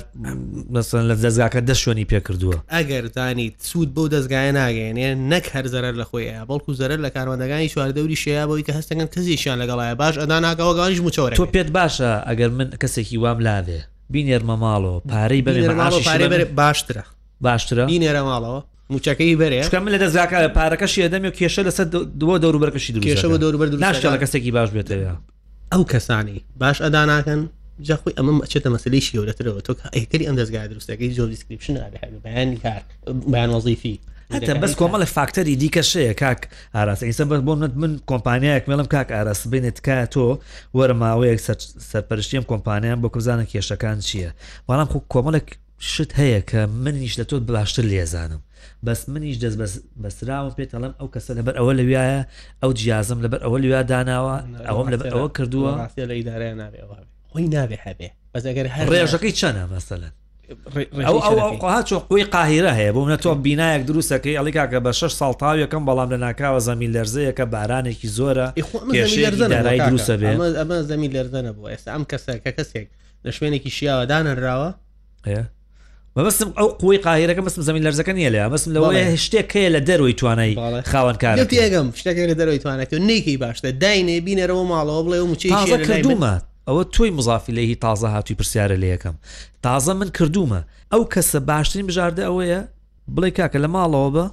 مەسن 0.75 1.03
لە 1.11 1.15
دەستگاکە 1.25 1.61
دە 1.69 1.73
شوێنی 1.81 2.05
پێ 2.11 2.19
کردووە 2.27 2.57
ئەگەردانی 2.75 3.47
سوود 3.69 3.89
بەو 3.95 4.07
دەستگایە 4.15 4.51
ناگەێنێ 4.59 5.09
نەک 5.31 5.45
هەر 5.55 5.65
زەرەر 5.73 5.93
لە 6.01 6.05
خۆیە 6.11 6.41
بەڵکو 6.49 6.71
زەرەر 6.81 6.99
لە 7.05 7.09
کاروانەکانی 7.15 7.69
شواردەوری 7.73 8.17
شەیە 8.23 8.43
بەوەی 8.47 8.63
کە 8.67 8.71
هەستەکەن 8.77 9.07
کەزیشان 9.13 9.57
لەگەڵایە 9.61 9.95
باش 10.01 10.15
ئەدا 10.21 10.37
ناگەوەگەانیش 10.47 10.99
مچەوە 11.07 11.29
تۆ 11.41 11.45
پێت 11.55 11.69
باشە 11.77 12.11
ئەگەر 12.29 12.49
من 12.57 12.67
کەسێکی 12.81 13.17
وام 13.23 13.39
لاێ 13.47 13.81
بینێرمە 14.13 14.55
ماڵەوە 14.63 14.99
پارەی 15.09 15.45
بەێ 15.45 16.45
باشترە 16.59 17.03
باشترە 17.45 17.83
بینێرە 17.91 18.21
ماڵەوە 18.29 18.61
موچەکەی 18.91 19.35
بەرێ 19.41 19.61
من 19.83 19.91
لە 19.95 19.99
دەزاکە 20.03 20.37
پارەکەشی 20.57 21.01
ئەدەم 21.05 21.23
و 21.27 21.33
کێشە 21.39 21.61
لەسەر 21.67 21.85
دووە 22.21 22.35
دەوروبەرکەشی 22.43 22.91
کێشەوە 23.05 23.37
دەوروبەر 23.43 23.67
ناشتە 23.85 24.09
کەسێکی 24.23 24.51
باش 24.57 24.69
بێتەوە 24.75 25.13
ئەو 25.73 25.83
کەسانی 25.91 26.39
باش 26.61 26.77
ئەداناکەن 26.85 27.41
جاخۆی 27.87 28.13
ئەمە 28.17 28.45
چێتە 28.51 28.69
مەسلی 28.73 29.01
شیورەترەوە 29.07 29.61
تۆ 29.67 29.73
ئەیکەری 29.95 30.25
ئەم 30.27 30.35
دەستگای 30.39 30.67
دروستەکەی 30.71 31.13
زۆر 31.19 31.27
دیسکریپشن 31.33 31.75
بەیانی 32.23 32.57
کار 32.65 32.81
بەیان 33.33 33.49
وەزیفی 33.55 33.95
هەتە 34.35 34.53
بەس 34.63 34.73
کۆمەڵی 34.81 35.07
فاکتەری 35.15 35.55
دیکەشەیە 35.61 36.13
کاک 36.21 36.41
ئاراس 36.75 37.01
ئیسە 37.07 37.23
بەس 37.31 37.41
بۆ 37.47 37.53
نت 37.61 37.73
من 37.81 37.93
کۆمپانیایك 38.11 38.63
مێڵم 38.69 38.87
کاک 38.95 39.07
ئاراس 39.17 39.41
بینێت 39.51 39.77
کا 39.87 39.97
تۆ 40.13 40.25
وەرە 40.77 40.93
ماوەیەک 41.01 41.39
سەرپەرشتیم 41.91 42.43
کۆمپانیان 42.51 42.97
بۆ 43.01 43.07
کوزانە 43.15 43.45
کێشەکان 43.51 43.97
چییە 44.07 44.29
بەڵام 44.67 44.87
خو 44.91 44.99
کۆمەڵێک 45.13 45.47
شت 45.93 46.11
هەیە 46.21 46.41
کە 46.49 46.59
منیش 46.83 47.13
لە 47.19 47.25
تۆت 47.29 47.43
باشتر 47.49 47.85
لێزانم 47.91 48.41
بەس 48.85 48.99
منیش 49.13 49.37
دەست 49.43 49.57
بەسراوە 50.01 50.51
پێت 50.57 50.69
ئەڵم 50.75 50.93
ئەو 50.99 51.07
کەسە 51.13 51.31
لەبەر 51.37 51.53
ئەوە 51.59 51.73
لەویایە 51.79 52.21
ئەو 52.63 52.71
جیازم 52.79 53.19
لەبەر 53.25 53.39
ئەوە 53.45 53.57
لویا 53.63 53.81
داناوە 53.91 54.35
ئەوم 54.69 54.87
لەبەر 54.93 55.07
ئەوە 55.13 55.27
کردووە 55.37 55.71
لە 56.09 56.13
ئیدارە 56.17 56.49
نابێ 56.61 56.81
خۆی 57.31 57.47
نابێ 57.55 57.77
هەبێ 57.87 58.09
بەس 58.33 58.43
ئەگەر 58.49 58.67
هەر 58.75 58.85
ڕێژەکەی 58.93 59.33
چەنە 59.39 59.63
مەسەلەن 59.73 60.13
هاچۆ 61.61 61.95
قوی 62.09 62.25
قاهرە 62.25 62.73
هەیە 62.79 62.91
بۆ 62.95 62.99
منە 63.05 63.19
تۆ 63.23 63.27
بینایەک 63.45 63.83
دروستەکەی 63.89 64.35
ئەلی 64.39 64.51
کاکە 64.57 64.81
بە 64.85 64.91
شش 64.99 65.13
ساڵ 65.19 65.33
تاویەکەم 65.41 65.83
بەڵام 65.89 66.09
لە 66.13 66.17
ناکاوە 66.25 66.59
زەمین 66.69 66.91
لەرزەیەکە 66.95 67.45
بارانێکی 67.53 68.07
زۆرە 68.17 68.47
دەرای 69.53 69.79
دروستە 69.87 70.15
بێ 70.19 70.31
ئەمە 70.61 70.75
زەمین 70.91 71.11
لەردەنە 71.15 71.51
بوو 71.55 71.69
ئێستا 71.73 71.89
ئەم 71.95 72.03
کەسەکە 72.11 72.49
کەسێک 72.59 72.87
لە 73.25 73.31
شوێنێکی 73.35 73.69
شیاوە 73.77 74.05
دانراوە 74.11 74.69
بەبستم 76.15 76.49
ئەو 76.57 76.67
قوی 76.81 76.97
قاهرەکە 77.05 77.41
بەسم 77.45 77.61
زمین 77.69 77.83
لەرزەکە 77.87 78.13
نیە 78.17 78.29
لە 78.35 78.41
بەسم 78.53 78.69
لەوەی 78.75 79.17
شتێک 79.27 79.47
هەیە 79.55 79.69
لە 79.75 79.79
دەروی 79.89 80.13
توانای 80.19 80.53
خاوەن 80.91 81.17
کار 81.23 81.35
تێگەم 81.51 81.87
شتەکە 81.99 82.21
لە 82.31 82.35
دەروی 82.39 82.59
توانەکە 82.63 82.95
نیکی 83.09 83.35
باشتە 83.43 83.69
داینێ 83.83 84.17
بینەرەوە 84.25 84.65
ماڵەوە 84.71 85.01
بڵێ 85.05 85.17
و 85.21 85.27
موچی 85.31 85.49
دومە 86.05 86.35
ئەوە 86.69 86.85
تۆی 86.95 87.11
مزافی 87.11 87.51
لەهی 87.53 87.77
تازە 87.85 88.05
هاتووی 88.15 88.35
پرسیارە 88.41 88.75
لە 88.81 88.87
یەکەم 88.93 89.15
تازە 89.65 89.89
من 89.99 90.09
کردومە 90.17 90.61
ئەو 90.93 91.03
کەسە 91.13 91.35
باشترین 91.35 91.87
بژاردە 91.87 92.21
ئەوەیە 92.27 92.61
بڵێ 93.15 93.29
کاکە 93.37 93.59
لە 93.63 93.67
ماڵەوە 93.75 94.09
بە 94.15 94.25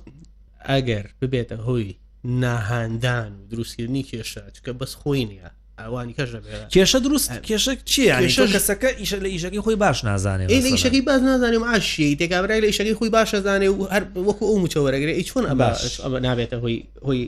ئەگەر 0.71 1.05
ببێتە 1.21 1.57
هۆی 1.67 1.95
ناهاندان 2.25 3.33
و 3.41 3.47
دروستکردنی 3.51 4.03
کێشە 4.11 4.43
چکە 4.55 4.73
بەس 4.81 4.93
خۆی 5.03 5.25
نیە 5.31 5.51
ئەوانی 5.81 6.15
کەژە 6.19 6.39
کێشە 6.75 6.99
دروست 7.07 7.29
کێشە 7.47 7.73
چیە 7.91 8.17
کەسەکە 8.55 8.91
ئیشە 9.01 9.19
لە 9.25 9.29
ئیشەکەی 9.35 9.61
خۆی 9.65 9.77
باش 9.85 9.99
نازانێت 10.05 10.49
لە 10.51 10.71
ئیشەکەی 10.75 11.03
باز 11.11 11.21
نازانێم 11.31 11.63
ئاشی 11.71 12.17
تێکابرای 12.17 12.61
لە 12.65 12.69
ئیشەکەی 12.71 12.97
خۆی 12.99 13.11
باشە 13.17 13.37
زانێ 13.47 13.69
و 13.69 13.83
هەر 13.95 14.05
وەکو 14.29 14.45
ئەو 14.53 14.59
موچەوەرەگرێ 14.65 15.13
چۆن 15.29 15.45
ئەمە 15.51 16.19
نابێتە 16.27 16.55
هۆی 16.63 16.79
هۆی 17.07 17.23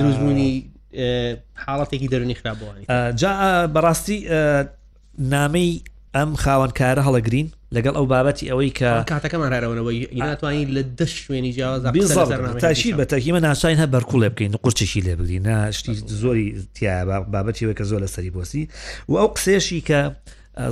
دروستبوونی 0.00 0.52
حاڵاتێکی 1.66 2.08
دەرونی 2.12 2.34
خراپەوەی 2.40 2.86
جا 3.20 3.66
بەڕاستی 3.74 4.18
نامەی 5.32 5.72
ئەم 6.16 6.30
خاوەنکارە 6.42 7.02
هەڵەگرین 7.08 7.48
لەگەڵ 7.76 7.94
ئەو 7.98 8.06
بابەتی 8.12 8.46
ئەوەی 8.50 8.70
کە 8.78 8.90
کاتەکەمانراونەوەی 9.10 9.98
ناتوانین 10.28 10.68
لە 10.76 10.82
دە 10.98 11.04
شوێنی 11.22 11.52
جیاواز 11.56 11.82
تاشی 12.66 12.92
بە 12.98 13.04
تەکیمە 13.12 13.40
ناشین 13.48 13.76
هە 13.82 13.86
بەرکوڵێ 13.94 14.28
بکەین 14.32 14.52
قورچێکی 14.64 15.00
لێ 15.06 15.14
بگرین 15.20 15.42
ناشتی 15.48 15.94
زۆری 16.22 16.48
بابەتی 17.34 17.64
وەکە 17.68 17.84
زۆر 17.90 18.00
لە 18.04 18.08
سەری 18.14 18.30
بۆسی 18.36 18.62
و 19.08 19.12
ئەو 19.20 19.28
قسێشی 19.36 19.80
کە 19.88 20.00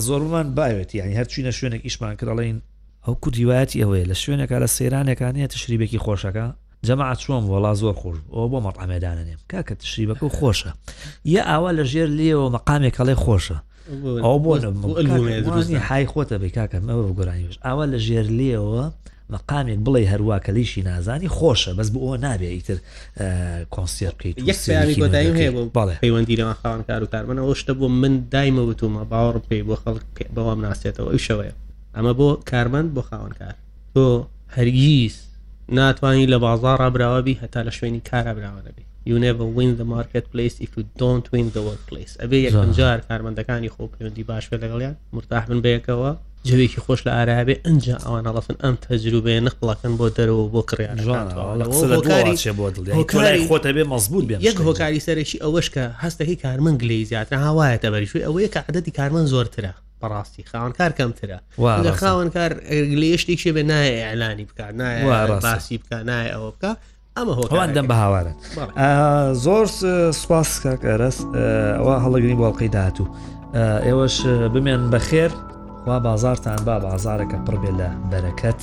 زۆرمان 0.07 0.47
باوێتی 0.59 0.99
ینی 1.03 1.15
هەرچینە 1.21 1.53
شوێنێک 1.59 1.83
ئیشمان 1.87 2.15
کردڵین 2.21 2.57
ئەو 3.05 3.15
کوردیواەتی 3.23 3.79
ئەوەیە 3.83 4.05
لە 4.11 4.17
شوێنێکە 4.25 4.57
لە 4.65 4.69
سەیرانەکانیە 4.77 5.47
تشریبێکی 5.55 5.99
خۆشەکە 6.07 6.47
جەماعات 6.87 7.19
چۆم 7.23 7.45
وڵا 7.55 7.73
زۆر 7.81 7.93
خۆش 8.01 8.17
ئەو 8.35 8.47
بۆ 8.53 8.59
مەڕامێدانێم 8.67 9.39
کاکە 9.51 9.75
تشی 9.81 10.05
بەکە 10.09 10.23
و 10.25 10.29
خۆشە 10.39 10.71
یە 11.35 11.43
ئاوا 11.51 11.71
لە 11.79 11.85
ژێر 11.93 12.09
لێەوە 12.19 12.47
مەقامێک 12.57 12.95
کەڵێ 12.99 13.15
خۆشە 13.25 13.59
ئەو 14.25 14.37
بۆ 14.45 14.51
های 15.89 16.05
خۆتە 16.13 16.37
بێ 16.43 16.49
کاکەم 16.57 16.85
ئەوە 16.91 17.03
گۆرانیش 17.19 17.57
ئاوا 17.67 17.85
لە 17.93 17.99
ژێر 18.07 18.27
لێەوە 18.39 18.85
مەقامێک 19.35 19.79
بڵێ 19.87 20.03
هەروە 20.13 20.37
کەلیشی 20.47 20.83
نازانی 20.89 21.29
خۆشە 21.37 21.73
بەس 21.79 21.89
بۆ 21.95 22.01
نابێ 22.25 22.49
ئیتر 22.55 22.79
کۆنسیێر 23.75 24.13
بکەیت 24.19 24.39
پەیوەندی 26.05 26.35
لەمە 26.41 26.55
خاوان 26.63 26.83
کار 26.89 27.03
و 27.03 27.07
کارمەەوە 27.15 27.55
شتە 27.61 27.71
بۆ 27.79 27.87
من 28.03 28.15
دایمە 28.35 28.63
وتومە 28.67 29.03
باوەڕ 29.13 29.37
پێی 29.51 29.63
بۆ 29.69 29.75
خەڵک 29.83 30.17
بەوام 30.35 30.59
ناسێتەوە 30.65 31.09
ئەو 31.13 31.19
شەوەیە 31.27 31.55
ئەمە 31.97 32.13
بۆ 32.19 32.29
کارمەند 32.51 32.89
بۆ 32.95 33.03
خاوەن 33.09 33.33
کار 33.41 33.55
تۆ 33.95 34.09
هەرگیز 34.57 35.17
ناتوانانی 35.69 36.27
لە 36.27 36.35
بازار 36.39 36.79
ڕابراوەبی 36.79 37.37
هەتا 37.45 37.63
لە 37.69 37.69
شوێنی 37.71 38.01
کارە 38.11 38.35
براوەبی 38.37 38.83
یونێبە 39.07 39.43
وین 39.43 39.77
the 39.79 39.87
market 39.95 40.25
place 40.35 40.65
if 40.65 40.71
you 40.79 40.85
don't 41.03 41.27
win 41.35 41.49
the 41.57 41.63
workplace 41.71 42.21
ئەبێ 42.25 42.35
یەکجار 42.39 42.99
کارمەندەکانی 43.09 43.71
خۆ 43.75 43.87
پەیوەندی 43.87 44.25
باشێ 44.31 44.49
لەگەڵیان 44.57 44.97
مرتاح 45.13 45.47
بن 45.47 45.61
بەیەکەوە 45.63 46.17
جوێکی 46.49 46.81
خۆش 46.85 46.99
لە 47.07 47.11
ئارابێ 47.17 47.55
ئەجا 47.67 47.97
ئەوان 48.05 48.25
ئەڵفن 48.29 48.57
ئەم 48.65 48.77
تەجروبێ 48.87 49.35
نەقڵەکەن 49.47 49.93
بۆ 49.99 50.07
دەرەوە 50.17 50.47
بۆ 50.55 50.63
کڕیان 50.71 50.99
خۆتە 53.49 53.71
بێ 53.77 53.85
مەزبوط 53.93 54.25
بێ 54.29 54.35
یەک 54.49 54.57
هۆکاری 54.67 55.01
سەرێکی 55.07 55.43
ئەوەشکە 55.45 55.85
هەستەکەی 56.03 56.37
کارمەند 56.45 56.77
گلی 56.83 57.05
زیاتر 57.11 57.37
هاوایەتە 57.47 57.89
بەریشوی 57.93 58.25
ئەوەیە 58.27 58.49
کە 58.55 58.61
عادەتی 58.67 58.93
کارمەند 58.99 59.29
زۆرترە 59.35 59.73
بەڕاستی 60.03 60.45
خاوەنکار 60.53 60.93
کەمترە 60.99 61.39
لە 61.87 61.93
خاوەنکار 62.01 62.53
لێشتێک 63.03 63.39
شێ 63.43 63.53
بە 63.57 63.63
نایە 63.73 63.95
ئەلانی 64.11 64.45
بکات 64.51 64.73
نایە 64.81 65.45
باسی 65.47 65.79
بکە 65.83 65.97
نایە 66.11 66.29
ئەوە 66.35 66.51
بکە 66.55 66.71
ئەمە 67.17 67.33
هۆوان 67.39 67.71
دەم 67.77 67.87
بە 67.91 67.97
هاوارە 68.03 68.33
زۆر 69.45 69.67
سپاس 70.21 70.49
کاکەرەس 70.65 71.17
ئەوە 71.79 71.95
هەڵگرنی 72.05 72.37
بۆڵقی 72.41 72.69
داهاتوو 72.77 73.07
ئێوەش 73.87 74.17
بمێن 74.55 74.83
بەخێر 74.93 75.31
خوا 75.83 75.97
بازارتان 76.09 76.61
با 76.69 76.77
بازارەکە 76.87 77.39
پڕبێ 77.47 77.73
لە 77.81 77.89
بەرەکەت 78.11 78.63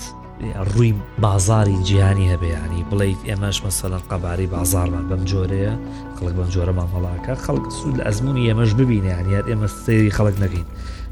ڕووی 0.73 0.93
بازاری 1.25 1.77
جیهانی 1.87 2.27
هەبیانی 2.33 2.81
بڵێ 2.91 3.07
ئێمەش 3.29 3.57
مەسەلەن 3.65 4.03
قەباری 4.11 4.47
بازارمان 4.55 5.05
بەم 5.09 5.23
جۆرەیە 5.31 5.73
خەڵک 6.17 6.33
بەم 6.39 6.49
جۆرەمان 6.55 6.87
هەڵاکە 6.93 7.33
خەڵک 7.45 7.65
سوود 7.79 7.95
لە 7.99 8.03
ئەزمموی 8.07 8.47
ئێمەش 8.49 8.71
ببینیان 8.79 9.25
یاد 9.35 9.45
ئێمە 9.51 9.67
سری 9.85 10.11
خەڵک 10.17 10.35
نەگەین. 10.45 10.67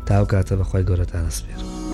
تاو 0.10 0.26
کاتە 0.32 0.54
بەخوای 0.60 0.84
گەورەتانە 0.90 1.32
سپێرم 1.38 1.87